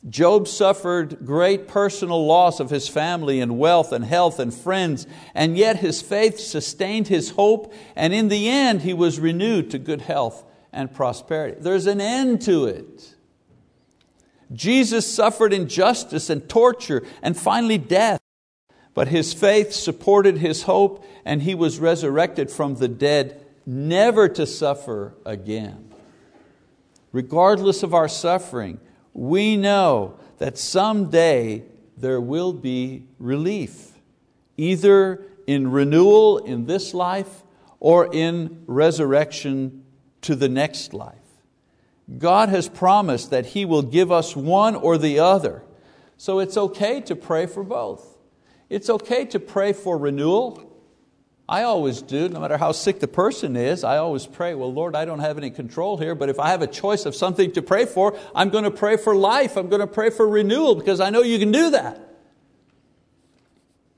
Job 0.09 0.46
suffered 0.46 1.27
great 1.27 1.66
personal 1.66 2.25
loss 2.25 2.61
of 2.61 2.70
his 2.70 2.87
family 2.87 3.40
and 3.40 3.59
wealth 3.59 3.90
and 3.90 4.05
health 4.05 4.38
and 4.38 4.55
friends, 4.55 5.05
and 5.35 5.57
yet 5.57 5.79
his 5.79 6.01
faith 6.01 6.38
sustained 6.38 7.09
his 7.09 7.31
hope, 7.31 7.75
and 7.96 8.14
in 8.14 8.29
the 8.29 8.49
end 8.49 8.83
he 8.83 8.94
was 8.94 9.18
renewed 9.18 9.68
to 9.72 9.79
good 9.79 10.03
health 10.03 10.44
and 10.72 10.94
prosperity. 10.94 11.57
There's 11.59 11.87
an 11.87 12.01
end 12.01 12.42
to 12.42 12.66
it. 12.66 13.14
Jesus 14.53 15.12
suffered 15.12 15.53
injustice 15.53 16.31
and 16.31 16.49
torture 16.49 17.05
and 17.20 17.37
finally 17.37 17.79
death. 17.79 18.20
But 18.97 19.09
his 19.09 19.35
faith 19.35 19.75
supported 19.75 20.39
his 20.39 20.63
hope, 20.63 21.05
and 21.23 21.43
he 21.43 21.55
was 21.55 21.79
resurrected 21.79 22.51
from 22.51 22.77
the 22.77 22.89
dead, 22.89 23.45
never 23.67 24.27
to 24.31 24.47
suffer 24.47 25.13
again. 25.27 25.93
Regardless 27.13 27.83
of 27.83 27.93
our 27.93 28.09
suffering, 28.09 28.81
we 29.13 29.55
know 29.55 30.19
that 30.39 30.57
someday 30.57 31.65
there 31.99 32.23
will 32.23 32.55
be 32.55 33.05
relief, 33.19 33.93
either 34.57 35.27
in 35.47 35.71
renewal 35.71 36.39
in 36.39 36.65
this 36.65 36.95
life 36.95 37.43
or 37.79 38.09
in 38.15 38.63
resurrection 38.67 39.85
to 40.23 40.35
the 40.35 40.49
next 40.49 40.95
life. 40.95 41.19
God 42.17 42.49
has 42.49 42.67
promised 42.67 43.29
that 43.29 43.45
He 43.45 43.67
will 43.67 43.83
give 43.83 44.11
us 44.11 44.35
one 44.35 44.75
or 44.75 44.97
the 44.97 45.19
other, 45.19 45.63
so 46.17 46.39
it's 46.39 46.57
okay 46.57 47.03
to 47.03 47.15
pray 47.15 47.45
for 47.45 47.63
both. 47.63 48.15
It's 48.68 48.90
okay 48.90 49.24
to 49.26 49.38
pray 49.38 49.72
for 49.72 49.96
renewal. 49.96 50.62
I 51.48 51.62
always 51.62 52.02
do, 52.02 52.29
no 52.29 52.40
matter 52.40 52.57
how 52.57 52.72
sick 52.72 52.98
the 52.98 53.07
person 53.07 53.55
is, 53.55 53.85
I 53.85 53.98
always 53.98 54.26
pray, 54.26 54.55
well, 54.55 54.72
Lord, 54.72 54.96
I 54.96 55.05
don't 55.05 55.20
have 55.20 55.38
any 55.38 55.50
control 55.50 55.96
here, 55.96 56.16
but 56.16 56.29
if 56.29 56.40
I 56.40 56.48
have 56.48 56.61
a 56.61 56.66
choice 56.66 57.07
of 57.07 57.14
something 57.14 57.52
to 57.52 57.62
pray 57.62 57.87
for, 57.87 58.18
I'm 58.35 58.50
going 58.50 58.64
to 58.64 58.70
pray 58.70 58.96
for 58.96 59.14
life, 59.14 59.57
I'm 59.57 59.68
going 59.68 59.81
to 59.81 59.87
pray 59.87 60.11
for 60.11 60.29
renewal 60.29 60.74
because 60.74 60.98
I 60.98 61.11
know 61.11 61.22
you 61.22 61.38
can 61.38 61.52
do 61.52 61.70
that. 61.70 62.00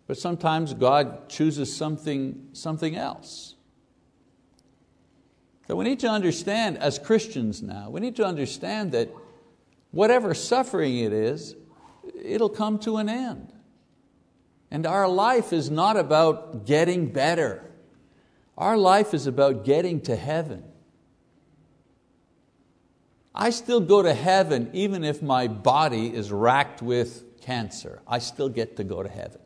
But 0.06 0.18
sometimes 0.18 0.74
God 0.74 1.30
chooses 1.30 1.74
something, 1.74 2.48
something 2.52 2.94
else. 2.94 3.54
So 5.66 5.76
we 5.76 5.84
need 5.84 6.00
to 6.00 6.08
understand, 6.08 6.78
as 6.78 6.98
Christians 6.98 7.62
now, 7.62 7.88
we 7.88 8.00
need 8.00 8.16
to 8.16 8.24
understand 8.24 8.92
that 8.92 9.10
whatever 9.90 10.34
suffering 10.34 10.98
it 10.98 11.12
is, 11.14 11.54
it'll 12.22 12.48
come 12.48 12.78
to 12.80 12.98
an 12.98 13.08
end. 13.08 13.52
And 14.70 14.86
our 14.86 15.08
life 15.08 15.52
is 15.52 15.70
not 15.70 15.96
about 15.96 16.66
getting 16.66 17.06
better. 17.06 17.64
Our 18.56 18.76
life 18.76 19.14
is 19.14 19.26
about 19.26 19.64
getting 19.64 20.00
to 20.02 20.16
heaven. 20.16 20.64
I 23.34 23.50
still 23.50 23.80
go 23.80 24.02
to 24.02 24.12
heaven 24.12 24.70
even 24.72 25.04
if 25.04 25.22
my 25.22 25.46
body 25.46 26.12
is 26.12 26.32
racked 26.32 26.82
with 26.82 27.40
cancer. 27.40 28.02
I 28.06 28.18
still 28.18 28.48
get 28.48 28.76
to 28.76 28.84
go 28.84 29.02
to 29.02 29.08
heaven. 29.08 29.40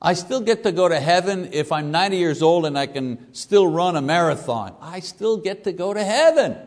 I 0.00 0.12
still 0.12 0.42
get 0.42 0.64
to 0.64 0.72
go 0.72 0.86
to 0.86 1.00
heaven 1.00 1.48
if 1.54 1.72
I'm 1.72 1.90
90 1.90 2.18
years 2.18 2.42
old 2.42 2.66
and 2.66 2.78
I 2.78 2.86
can 2.86 3.32
still 3.32 3.66
run 3.66 3.96
a 3.96 4.02
marathon. 4.02 4.76
I 4.82 5.00
still 5.00 5.38
get 5.38 5.64
to 5.64 5.72
go 5.72 5.94
to 5.94 6.04
heaven. 6.04 6.58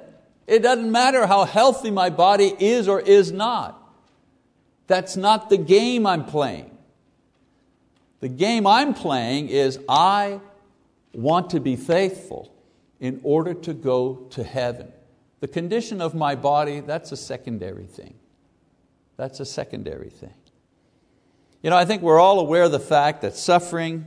It 0.47 0.63
doesn't 0.63 0.91
matter 0.91 1.27
how 1.27 1.43
healthy 1.43 1.91
my 1.91 2.09
body 2.09 2.51
is 2.57 2.87
or 2.87 2.99
is 2.99 3.31
not. 3.31 3.86
That's 4.87 5.17
not 5.17 5.49
the 5.49 5.57
game 5.57 6.05
I'm 6.05 6.25
playing. 6.25 6.71
The 8.19 8.29
game 8.29 8.65
I'm 8.65 8.93
playing 8.93 9.49
is 9.49 9.79
I 9.87 10.39
want 11.13 11.51
to 11.51 11.59
be 11.59 11.75
faithful 11.75 12.51
in 12.99 13.19
order 13.23 13.53
to 13.53 13.73
go 13.73 14.15
to 14.31 14.43
heaven. 14.43 14.91
The 15.39 15.47
condition 15.47 16.01
of 16.01 16.15
my 16.15 16.35
body, 16.35 16.79
that's 16.79 17.11
a 17.11 17.17
secondary 17.17 17.85
thing. 17.85 18.15
That's 19.17 19.39
a 19.39 19.45
secondary 19.45 20.09
thing. 20.09 20.33
You 21.61 21.69
know, 21.69 21.75
I 21.75 21.85
think 21.85 22.01
we're 22.01 22.19
all 22.19 22.39
aware 22.39 22.63
of 22.63 22.71
the 22.71 22.79
fact 22.79 23.21
that 23.21 23.35
suffering 23.35 24.05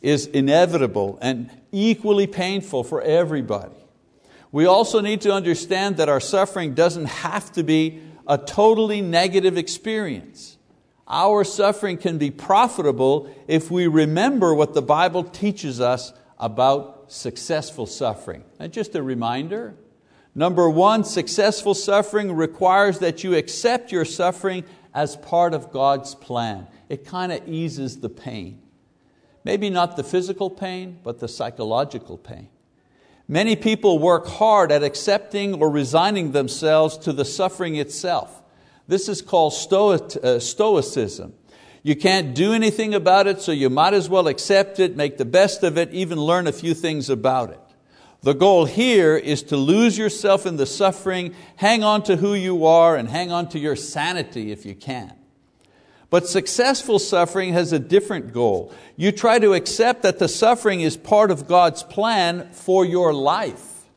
is 0.00 0.26
inevitable 0.26 1.18
and 1.20 1.50
equally 1.72 2.26
painful 2.26 2.84
for 2.84 3.02
everybody. 3.02 3.74
We 4.52 4.66
also 4.66 5.00
need 5.00 5.20
to 5.22 5.32
understand 5.32 5.96
that 5.98 6.08
our 6.08 6.20
suffering 6.20 6.74
doesn't 6.74 7.06
have 7.06 7.52
to 7.52 7.62
be 7.62 8.00
a 8.26 8.38
totally 8.38 9.00
negative 9.00 9.56
experience. 9.56 10.56
Our 11.08 11.44
suffering 11.44 11.98
can 11.98 12.18
be 12.18 12.30
profitable 12.30 13.30
if 13.46 13.70
we 13.70 13.86
remember 13.86 14.54
what 14.54 14.74
the 14.74 14.82
Bible 14.82 15.22
teaches 15.22 15.80
us 15.80 16.12
about 16.38 17.12
successful 17.12 17.86
suffering. 17.86 18.44
And 18.58 18.72
just 18.72 18.94
a 18.96 19.02
reminder, 19.02 19.74
number 20.34 20.68
one, 20.68 21.04
successful 21.04 21.74
suffering 21.74 22.32
requires 22.32 22.98
that 22.98 23.22
you 23.22 23.36
accept 23.36 23.92
your 23.92 24.04
suffering 24.04 24.64
as 24.92 25.16
part 25.16 25.54
of 25.54 25.70
God's 25.70 26.14
plan. 26.14 26.66
It 26.88 27.04
kind 27.04 27.30
of 27.30 27.46
eases 27.48 28.00
the 28.00 28.08
pain. 28.08 28.60
Maybe 29.44 29.70
not 29.70 29.96
the 29.96 30.02
physical 30.02 30.50
pain, 30.50 30.98
but 31.04 31.20
the 31.20 31.28
psychological 31.28 32.18
pain. 32.18 32.48
Many 33.28 33.56
people 33.56 33.98
work 33.98 34.26
hard 34.26 34.70
at 34.70 34.84
accepting 34.84 35.60
or 35.60 35.68
resigning 35.68 36.32
themselves 36.32 36.96
to 36.98 37.12
the 37.12 37.24
suffering 37.24 37.74
itself. 37.76 38.42
This 38.86 39.08
is 39.08 39.20
called 39.20 39.52
uh, 39.52 40.38
stoicism. 40.38 41.34
You 41.82 41.96
can't 41.96 42.34
do 42.34 42.52
anything 42.52 42.94
about 42.94 43.26
it, 43.26 43.40
so 43.40 43.52
you 43.52 43.70
might 43.70 43.94
as 43.94 44.08
well 44.08 44.28
accept 44.28 44.78
it, 44.78 44.96
make 44.96 45.18
the 45.18 45.24
best 45.24 45.62
of 45.62 45.76
it, 45.76 45.92
even 45.92 46.20
learn 46.20 46.46
a 46.46 46.52
few 46.52 46.74
things 46.74 47.10
about 47.10 47.50
it. 47.50 47.60
The 48.22 48.34
goal 48.34 48.64
here 48.64 49.16
is 49.16 49.42
to 49.44 49.56
lose 49.56 49.96
yourself 49.96 50.46
in 50.46 50.56
the 50.56 50.66
suffering, 50.66 51.34
hang 51.56 51.84
on 51.84 52.02
to 52.04 52.16
who 52.16 52.34
you 52.34 52.66
are, 52.66 52.96
and 52.96 53.08
hang 53.08 53.30
on 53.30 53.48
to 53.50 53.58
your 53.58 53.76
sanity 53.76 54.50
if 54.50 54.66
you 54.66 54.74
can. 54.74 55.12
But 56.08 56.28
successful 56.28 56.98
suffering 56.98 57.52
has 57.52 57.72
a 57.72 57.78
different 57.78 58.32
goal. 58.32 58.72
You 58.96 59.12
try 59.12 59.38
to 59.38 59.54
accept 59.54 60.02
that 60.02 60.18
the 60.18 60.28
suffering 60.28 60.80
is 60.80 60.96
part 60.96 61.30
of 61.30 61.48
God's 61.48 61.82
plan 61.82 62.50
for 62.52 62.84
your 62.84 63.12
life. 63.12 63.88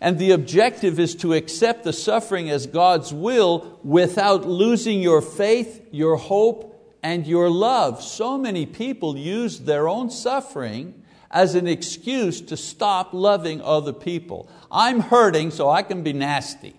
And 0.00 0.18
the 0.18 0.32
objective 0.32 1.00
is 1.00 1.14
to 1.16 1.32
accept 1.32 1.84
the 1.84 1.92
suffering 1.92 2.50
as 2.50 2.66
God's 2.66 3.14
will 3.14 3.80
without 3.82 4.46
losing 4.46 5.00
your 5.00 5.22
faith, 5.22 5.88
your 5.90 6.16
hope, 6.16 6.98
and 7.02 7.26
your 7.26 7.48
love. 7.48 8.02
So 8.02 8.36
many 8.36 8.66
people 8.66 9.16
use 9.16 9.60
their 9.60 9.88
own 9.88 10.10
suffering 10.10 11.02
as 11.30 11.54
an 11.54 11.66
excuse 11.66 12.40
to 12.42 12.56
stop 12.56 13.14
loving 13.14 13.62
other 13.62 13.92
people. 13.92 14.48
I'm 14.70 15.00
hurting, 15.00 15.50
so 15.50 15.70
I 15.70 15.82
can 15.82 16.02
be 16.02 16.12
nasty. 16.12 16.74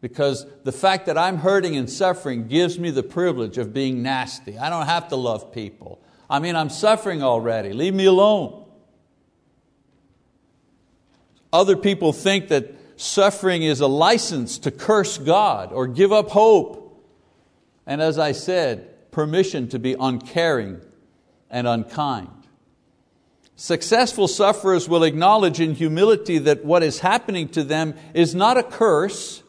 Because 0.00 0.46
the 0.64 0.72
fact 0.72 1.06
that 1.06 1.16
I'm 1.16 1.38
hurting 1.38 1.76
and 1.76 1.88
suffering 1.88 2.48
gives 2.48 2.78
me 2.78 2.90
the 2.90 3.02
privilege 3.02 3.58
of 3.58 3.72
being 3.72 4.02
nasty. 4.02 4.58
I 4.58 4.70
don't 4.70 4.86
have 4.86 5.08
to 5.08 5.16
love 5.16 5.52
people. 5.52 6.00
I 6.28 6.38
mean, 6.38 6.54
I'm 6.56 6.70
suffering 6.70 7.22
already. 7.22 7.72
Leave 7.72 7.94
me 7.94 8.04
alone. 8.04 8.64
Other 11.52 11.76
people 11.76 12.12
think 12.12 12.48
that 12.48 12.74
suffering 12.96 13.62
is 13.62 13.80
a 13.80 13.86
license 13.86 14.58
to 14.58 14.70
curse 14.70 15.18
God 15.18 15.72
or 15.72 15.86
give 15.86 16.12
up 16.12 16.28
hope. 16.28 17.04
And 17.86 18.02
as 18.02 18.18
I 18.18 18.32
said, 18.32 19.10
permission 19.10 19.68
to 19.68 19.78
be 19.78 19.94
uncaring 19.98 20.80
and 21.50 21.66
unkind. 21.66 22.28
Successful 23.54 24.28
sufferers 24.28 24.86
will 24.88 25.02
acknowledge 25.02 25.60
in 25.60 25.74
humility 25.74 26.36
that 26.38 26.64
what 26.64 26.82
is 26.82 26.98
happening 26.98 27.48
to 27.48 27.64
them 27.64 27.94
is 28.12 28.34
not 28.34 28.58
a 28.58 28.62
curse, 28.62 29.42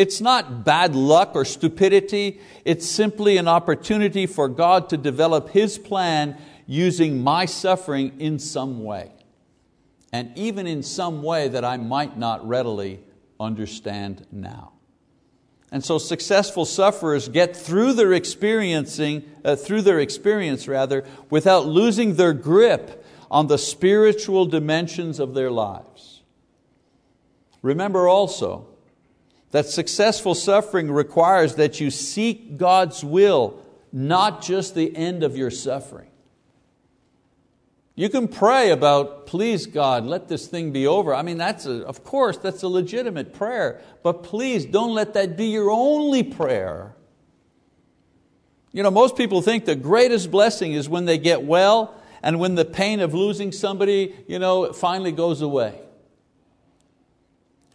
it's 0.00 0.22
not 0.22 0.64
bad 0.64 0.94
luck 0.94 1.32
or 1.34 1.44
stupidity, 1.44 2.40
it's 2.64 2.88
simply 2.88 3.36
an 3.36 3.46
opportunity 3.46 4.24
for 4.24 4.48
God 4.48 4.88
to 4.88 4.96
develop 4.96 5.50
His 5.50 5.76
plan 5.76 6.38
using 6.66 7.22
my 7.22 7.44
suffering 7.44 8.18
in 8.18 8.38
some 8.38 8.82
way. 8.82 9.12
And 10.10 10.32
even 10.38 10.66
in 10.66 10.82
some 10.82 11.22
way 11.22 11.48
that 11.48 11.66
I 11.66 11.76
might 11.76 12.16
not 12.16 12.48
readily 12.48 13.00
understand 13.38 14.26
now. 14.32 14.72
And 15.70 15.84
so 15.84 15.98
successful 15.98 16.64
sufferers 16.64 17.28
get 17.28 17.54
through 17.54 17.92
their 17.92 18.14
experiencing, 18.14 19.30
uh, 19.44 19.54
through 19.54 19.82
their 19.82 20.00
experience 20.00 20.66
rather, 20.66 21.04
without 21.28 21.66
losing 21.66 22.14
their 22.14 22.32
grip 22.32 23.04
on 23.30 23.48
the 23.48 23.58
spiritual 23.58 24.46
dimensions 24.46 25.20
of 25.20 25.34
their 25.34 25.50
lives. 25.50 26.22
Remember 27.60 28.08
also 28.08 28.69
that 29.50 29.66
successful 29.66 30.34
suffering 30.34 30.90
requires 30.90 31.56
that 31.56 31.80
you 31.80 31.90
seek 31.90 32.56
God's 32.56 33.04
will, 33.04 33.60
not 33.92 34.42
just 34.42 34.74
the 34.74 34.94
end 34.96 35.22
of 35.22 35.36
your 35.36 35.50
suffering. 35.50 36.06
You 37.96 38.08
can 38.08 38.28
pray 38.28 38.70
about, 38.70 39.26
please 39.26 39.66
God, 39.66 40.06
let 40.06 40.28
this 40.28 40.46
thing 40.46 40.72
be 40.72 40.86
over. 40.86 41.14
I 41.14 41.22
mean, 41.22 41.36
that's 41.36 41.66
a, 41.66 41.84
of 41.84 42.04
course, 42.04 42.38
that's 42.38 42.62
a 42.62 42.68
legitimate 42.68 43.34
prayer, 43.34 43.80
but 44.02 44.22
please 44.22 44.64
don't 44.64 44.94
let 44.94 45.14
that 45.14 45.36
be 45.36 45.46
your 45.46 45.70
only 45.70 46.22
prayer. 46.22 46.94
You 48.72 48.84
know, 48.84 48.90
most 48.90 49.16
people 49.16 49.42
think 49.42 49.64
the 49.64 49.74
greatest 49.74 50.30
blessing 50.30 50.72
is 50.72 50.88
when 50.88 51.04
they 51.04 51.18
get 51.18 51.42
well 51.42 51.94
and 52.22 52.38
when 52.38 52.54
the 52.54 52.64
pain 52.64 53.00
of 53.00 53.12
losing 53.12 53.50
somebody 53.50 54.14
you 54.28 54.38
know, 54.38 54.72
finally 54.72 55.12
goes 55.12 55.42
away. 55.42 55.80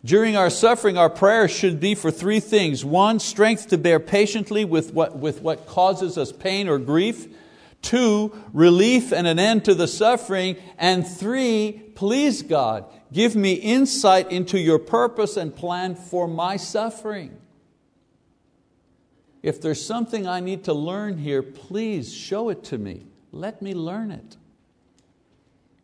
During 0.06 0.38
our 0.38 0.52
suffering, 0.52 1.00
our 1.00 1.10
prayers 1.10 1.50
should 1.50 1.80
be 1.80 1.96
for 1.96 2.12
three 2.12 2.40
things. 2.40 2.86
One, 2.86 3.20
strength 3.20 3.70
to 3.70 3.78
bear 3.80 4.00
patiently 4.00 4.64
with 4.64 4.94
what, 4.94 5.18
with 5.18 5.42
what 5.42 5.66
causes 5.66 6.16
us 6.16 6.32
pain 6.32 6.70
or 6.70 6.78
grief. 6.78 7.28
Two, 7.82 8.32
relief 8.54 9.12
and 9.12 9.26
an 9.26 9.40
end 9.40 9.66
to 9.66 9.74
the 9.74 9.88
suffering. 9.88 10.58
And 10.78 11.08
three, 11.08 11.82
please 11.96 12.44
God, 12.44 12.86
give 13.12 13.36
me 13.36 13.54
insight 13.54 14.32
into 14.32 14.60
your 14.60 14.78
purpose 14.78 15.38
and 15.38 15.56
plan 15.56 15.96
for 15.96 16.28
my 16.28 16.58
suffering. 16.58 17.36
If 19.42 19.60
there's 19.60 19.84
something 19.84 20.28
I 20.28 20.40
need 20.40 20.66
to 20.66 20.74
learn 20.74 21.18
here, 21.18 21.42
please 21.42 22.14
show 22.14 22.50
it 22.50 22.64
to 22.66 22.78
me. 22.78 23.08
Let 23.32 23.60
me 23.60 23.74
learn 23.74 24.12
it. 24.12 24.38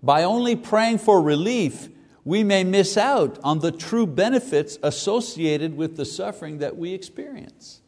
By 0.04 0.24
only 0.24 0.56
praying 0.56 1.00
for 1.00 1.20
relief, 1.20 1.90
we 2.24 2.44
may 2.44 2.64
miss 2.64 2.98
out 2.98 3.40
on 3.44 3.60
the 3.60 3.72
true 3.72 4.06
benefits 4.06 4.78
associated 4.84 5.76
with 5.76 5.98
the 5.98 6.06
suffering 6.06 6.60
that 6.60 6.78
we 6.78 6.94
experience. 6.94 7.82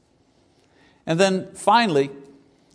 And 1.06 1.20
then 1.20 1.54
finally, 1.54 2.10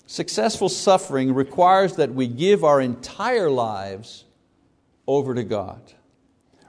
successful 0.07 0.69
suffering 0.69 1.35
requires 1.35 1.97
that 1.97 2.15
we 2.15 2.27
give 2.29 2.63
our 2.63 2.81
entire 2.81 3.51
lives 3.51 4.25
over 5.07 5.35
to 5.35 5.43
God. 5.43 5.81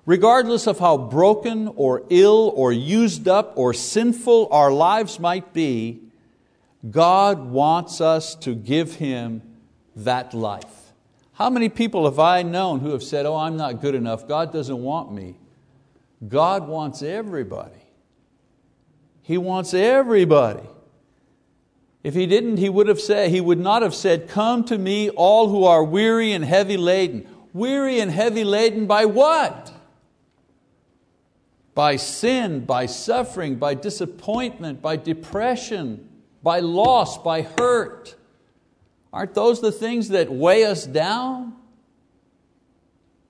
Regardless 0.05 0.65
of 0.65 0.79
how 0.79 0.97
broken 0.97 1.67
or 1.75 2.03
ill 2.09 2.51
or 2.55 2.71
used 2.71 3.27
up 3.27 3.53
or 3.55 3.73
sinful 3.73 4.47
our 4.49 4.71
lives 4.71 5.19
might 5.19 5.53
be, 5.53 5.99
God 6.89 7.51
wants 7.51 8.01
us 8.01 8.33
to 8.35 8.55
give 8.55 8.95
Him 8.95 9.43
that 9.95 10.33
life. 10.33 10.88
How 11.39 11.49
many 11.49 11.69
people 11.69 12.03
have 12.03 12.19
I 12.19 12.43
known 12.43 12.81
who 12.81 12.89
have 12.89 13.01
said, 13.01 13.25
Oh, 13.25 13.37
I'm 13.37 13.55
not 13.55 13.81
good 13.81 13.95
enough, 13.95 14.27
God 14.27 14.51
doesn't 14.51 14.77
want 14.77 15.13
me? 15.13 15.37
God 16.27 16.67
wants 16.67 17.01
everybody. 17.01 17.81
He 19.21 19.37
wants 19.37 19.73
everybody. 19.73 20.67
If 22.03 22.13
He 22.13 22.27
didn't, 22.27 22.57
He 22.57 22.67
would 22.67 22.89
have 22.89 22.99
said, 22.99 23.31
He 23.31 23.39
would 23.39 23.57
not 23.57 23.83
have 23.83 23.95
said, 23.95 24.27
Come 24.27 24.65
to 24.65 24.77
me, 24.77 25.09
all 25.11 25.47
who 25.47 25.63
are 25.63 25.81
weary 25.81 26.33
and 26.33 26.43
heavy 26.43 26.75
laden. 26.75 27.25
Weary 27.53 28.01
and 28.01 28.11
heavy 28.11 28.43
laden 28.43 28.85
by 28.85 29.05
what? 29.05 29.71
By 31.73 31.95
sin, 31.95 32.65
by 32.65 32.85
suffering, 32.85 33.55
by 33.55 33.75
disappointment, 33.75 34.81
by 34.81 34.97
depression, 34.97 36.09
by 36.43 36.59
loss, 36.59 37.17
by 37.17 37.43
hurt. 37.43 38.17
Aren't 39.11 39.33
those 39.33 39.61
the 39.61 39.71
things 39.71 40.09
that 40.09 40.31
weigh 40.31 40.65
us 40.65 40.85
down? 40.85 41.53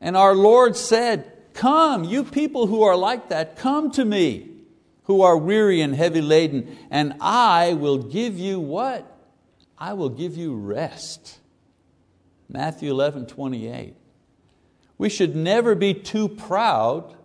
And 0.02 0.18
our 0.18 0.36
Lord 0.36 0.76
said, 0.76 1.32
Come, 1.54 2.04
you 2.04 2.24
people 2.24 2.68
who 2.68 2.84
are 2.84 2.96
like 2.96 3.30
that, 3.30 3.56
come 3.56 3.92
to 3.92 4.06
me, 4.06 4.50
who 5.04 5.22
are 5.22 5.38
weary 5.38 5.82
and 5.82 5.96
heavy 5.96 6.22
laden, 6.22 6.78
and 6.90 7.16
I 7.20 7.74
will 7.74 7.98
give 7.98 8.38
you 8.38 8.60
what? 8.60 9.06
I 9.78 9.94
will 9.94 10.10
give 10.10 10.38
you 10.38 10.56
rest. 10.56 11.40
Matthew 12.48 12.92
11, 12.92 13.28
28. 13.28 13.96
We 14.98 15.10
should 15.10 15.36
never 15.36 15.76
be 15.76 15.94
too 15.94 16.28
proud, 16.28 17.16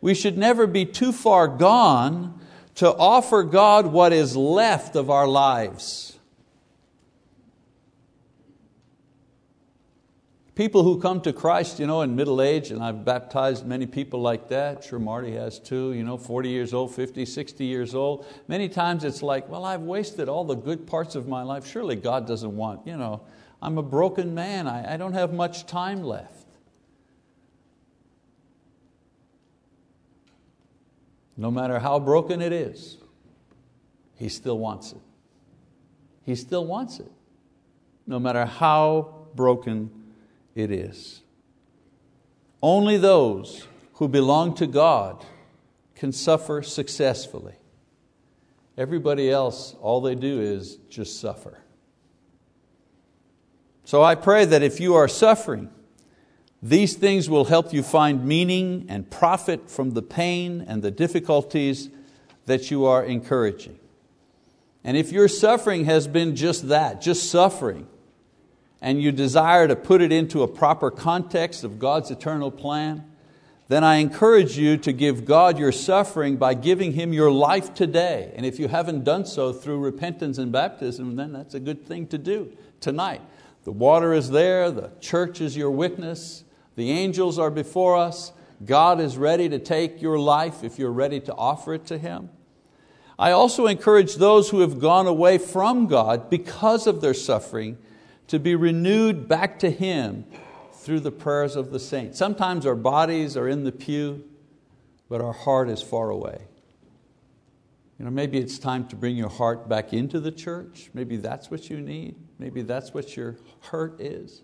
we 0.00 0.14
should 0.14 0.38
never 0.38 0.66
be 0.66 0.86
too 0.86 1.12
far 1.12 1.46
gone 1.46 2.40
to 2.76 2.90
offer 2.90 3.42
God 3.42 3.86
what 3.86 4.12
is 4.12 4.36
left 4.36 4.96
of 4.96 5.10
our 5.10 5.26
lives. 5.26 6.09
People 10.60 10.82
who 10.82 11.00
come 11.00 11.22
to 11.22 11.32
Christ 11.32 11.80
you 11.80 11.86
know, 11.86 12.02
in 12.02 12.14
middle 12.14 12.42
age, 12.42 12.70
and 12.70 12.82
I've 12.82 13.02
baptized 13.02 13.66
many 13.66 13.86
people 13.86 14.20
like 14.20 14.48
that, 14.48 14.84
sure 14.84 14.98
Marty 14.98 15.32
has 15.32 15.58
too, 15.58 15.94
you 15.94 16.04
know, 16.04 16.18
40 16.18 16.50
years 16.50 16.74
old, 16.74 16.94
50, 16.94 17.24
60 17.24 17.64
years 17.64 17.94
old. 17.94 18.26
Many 18.46 18.68
times 18.68 19.02
it's 19.02 19.22
like, 19.22 19.48
well, 19.48 19.64
I've 19.64 19.80
wasted 19.80 20.28
all 20.28 20.44
the 20.44 20.54
good 20.54 20.86
parts 20.86 21.14
of 21.14 21.26
my 21.26 21.42
life. 21.42 21.66
Surely 21.66 21.96
God 21.96 22.26
doesn't 22.26 22.54
want, 22.54 22.86
you 22.86 22.98
know, 22.98 23.22
I'm 23.62 23.78
a 23.78 23.82
broken 23.82 24.34
man, 24.34 24.68
I, 24.68 24.92
I 24.92 24.96
don't 24.98 25.14
have 25.14 25.32
much 25.32 25.64
time 25.64 26.02
left. 26.02 26.44
No 31.38 31.50
matter 31.50 31.78
how 31.78 31.98
broken 31.98 32.42
it 32.42 32.52
is, 32.52 32.98
He 34.16 34.28
still 34.28 34.58
wants 34.58 34.92
it. 34.92 35.00
He 36.26 36.34
still 36.34 36.66
wants 36.66 36.98
it, 36.98 37.10
no 38.06 38.18
matter 38.18 38.44
how 38.44 39.26
broken 39.34 39.90
it 40.54 40.70
is. 40.70 41.22
Only 42.62 42.96
those 42.96 43.66
who 43.94 44.08
belong 44.08 44.54
to 44.56 44.66
God 44.66 45.24
can 45.94 46.12
suffer 46.12 46.62
successfully. 46.62 47.54
Everybody 48.76 49.30
else, 49.30 49.74
all 49.80 50.00
they 50.00 50.14
do 50.14 50.40
is 50.40 50.76
just 50.88 51.20
suffer. 51.20 51.58
So 53.84 54.02
I 54.02 54.14
pray 54.14 54.44
that 54.44 54.62
if 54.62 54.80
you 54.80 54.94
are 54.94 55.08
suffering, 55.08 55.70
these 56.62 56.94
things 56.94 57.28
will 57.28 57.46
help 57.46 57.72
you 57.72 57.82
find 57.82 58.24
meaning 58.24 58.86
and 58.88 59.10
profit 59.10 59.70
from 59.70 59.92
the 59.92 60.02
pain 60.02 60.64
and 60.66 60.82
the 60.82 60.90
difficulties 60.90 61.90
that 62.46 62.70
you 62.70 62.84
are 62.84 63.04
encouraging. 63.04 63.78
And 64.84 64.96
if 64.96 65.12
your 65.12 65.28
suffering 65.28 65.84
has 65.86 66.06
been 66.06 66.36
just 66.36 66.68
that, 66.68 67.00
just 67.00 67.30
suffering, 67.30 67.86
and 68.82 69.02
you 69.02 69.12
desire 69.12 69.68
to 69.68 69.76
put 69.76 70.00
it 70.00 70.12
into 70.12 70.42
a 70.42 70.48
proper 70.48 70.90
context 70.90 71.64
of 71.64 71.78
God's 71.78 72.10
eternal 72.10 72.50
plan, 72.50 73.04
then 73.68 73.84
I 73.84 73.96
encourage 73.96 74.58
you 74.58 74.76
to 74.78 74.92
give 74.92 75.24
God 75.24 75.58
your 75.58 75.70
suffering 75.70 76.36
by 76.36 76.54
giving 76.54 76.94
Him 76.94 77.12
your 77.12 77.30
life 77.30 77.72
today. 77.72 78.32
And 78.34 78.44
if 78.44 78.58
you 78.58 78.66
haven't 78.66 79.04
done 79.04 79.24
so 79.24 79.52
through 79.52 79.78
repentance 79.78 80.38
and 80.38 80.50
baptism, 80.50 81.14
then 81.14 81.32
that's 81.32 81.54
a 81.54 81.60
good 81.60 81.86
thing 81.86 82.08
to 82.08 82.18
do 82.18 82.50
tonight. 82.80 83.20
The 83.62 83.70
water 83.70 84.12
is 84.12 84.30
there, 84.30 84.70
the 84.70 84.90
church 85.00 85.40
is 85.40 85.56
your 85.56 85.70
witness, 85.70 86.42
the 86.74 86.90
angels 86.90 87.38
are 87.38 87.50
before 87.50 87.96
us. 87.96 88.32
God 88.64 89.00
is 89.00 89.16
ready 89.16 89.48
to 89.48 89.58
take 89.58 90.02
your 90.02 90.18
life 90.18 90.64
if 90.64 90.78
you're 90.78 90.92
ready 90.92 91.20
to 91.20 91.34
offer 91.34 91.74
it 91.74 91.86
to 91.86 91.98
Him. 91.98 92.30
I 93.18 93.30
also 93.32 93.66
encourage 93.66 94.16
those 94.16 94.50
who 94.50 94.60
have 94.60 94.80
gone 94.80 95.06
away 95.06 95.38
from 95.38 95.86
God 95.86 96.28
because 96.28 96.86
of 96.86 97.00
their 97.00 97.14
suffering 97.14 97.78
to 98.30 98.38
be 98.38 98.54
renewed 98.54 99.26
back 99.26 99.58
to 99.58 99.68
Him 99.70 100.24
through 100.72 101.00
the 101.00 101.10
prayers 101.10 101.56
of 101.56 101.72
the 101.72 101.80
saints. 101.80 102.16
Sometimes 102.16 102.64
our 102.64 102.76
bodies 102.76 103.36
are 103.36 103.48
in 103.48 103.64
the 103.64 103.72
pew, 103.72 104.24
but 105.08 105.20
our 105.20 105.32
heart 105.32 105.68
is 105.68 105.82
far 105.82 106.10
away. 106.10 106.40
You 107.98 108.04
know, 108.04 108.10
maybe 108.12 108.38
it's 108.38 108.56
time 108.56 108.86
to 108.86 108.96
bring 108.96 109.16
your 109.16 109.28
heart 109.28 109.68
back 109.68 109.92
into 109.92 110.20
the 110.20 110.30
church. 110.30 110.90
Maybe 110.94 111.16
that's 111.16 111.50
what 111.50 111.68
you 111.68 111.80
need. 111.80 112.14
Maybe 112.38 112.62
that's 112.62 112.94
what 112.94 113.16
your 113.16 113.36
hurt 113.62 114.00
is. 114.00 114.42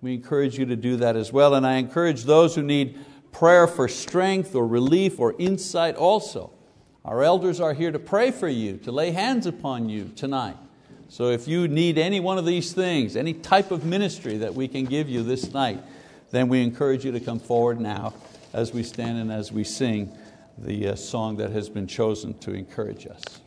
We 0.00 0.14
encourage 0.14 0.58
you 0.58 0.66
to 0.66 0.76
do 0.76 0.96
that 0.96 1.14
as 1.14 1.32
well. 1.32 1.54
And 1.54 1.64
I 1.64 1.74
encourage 1.74 2.24
those 2.24 2.56
who 2.56 2.62
need 2.62 2.98
prayer 3.30 3.68
for 3.68 3.86
strength 3.86 4.56
or 4.56 4.66
relief 4.66 5.20
or 5.20 5.36
insight 5.38 5.94
also. 5.94 6.52
Our 7.04 7.22
elders 7.22 7.60
are 7.60 7.72
here 7.72 7.92
to 7.92 8.00
pray 8.00 8.32
for 8.32 8.48
you, 8.48 8.78
to 8.78 8.90
lay 8.90 9.12
hands 9.12 9.46
upon 9.46 9.88
you 9.88 10.10
tonight. 10.16 10.56
So 11.12 11.28
if 11.28 11.46
you 11.46 11.68
need 11.68 11.98
any 11.98 12.20
one 12.20 12.38
of 12.38 12.46
these 12.46 12.72
things, 12.72 13.16
any 13.16 13.34
type 13.34 13.70
of 13.70 13.84
ministry 13.84 14.38
that 14.38 14.54
we 14.54 14.66
can 14.66 14.86
give 14.86 15.10
you 15.10 15.22
this 15.22 15.52
night, 15.52 15.78
then 16.30 16.48
we 16.48 16.62
encourage 16.62 17.04
you 17.04 17.12
to 17.12 17.20
come 17.20 17.38
forward 17.38 17.78
now 17.78 18.14
as 18.54 18.72
we 18.72 18.82
stand 18.82 19.18
and 19.18 19.30
as 19.30 19.52
we 19.52 19.62
sing 19.62 20.10
the 20.56 20.88
uh, 20.88 20.94
song 20.94 21.36
that 21.36 21.50
has 21.50 21.68
been 21.68 21.86
chosen 21.86 22.32
to 22.38 22.54
encourage 22.54 23.06
us. 23.06 23.41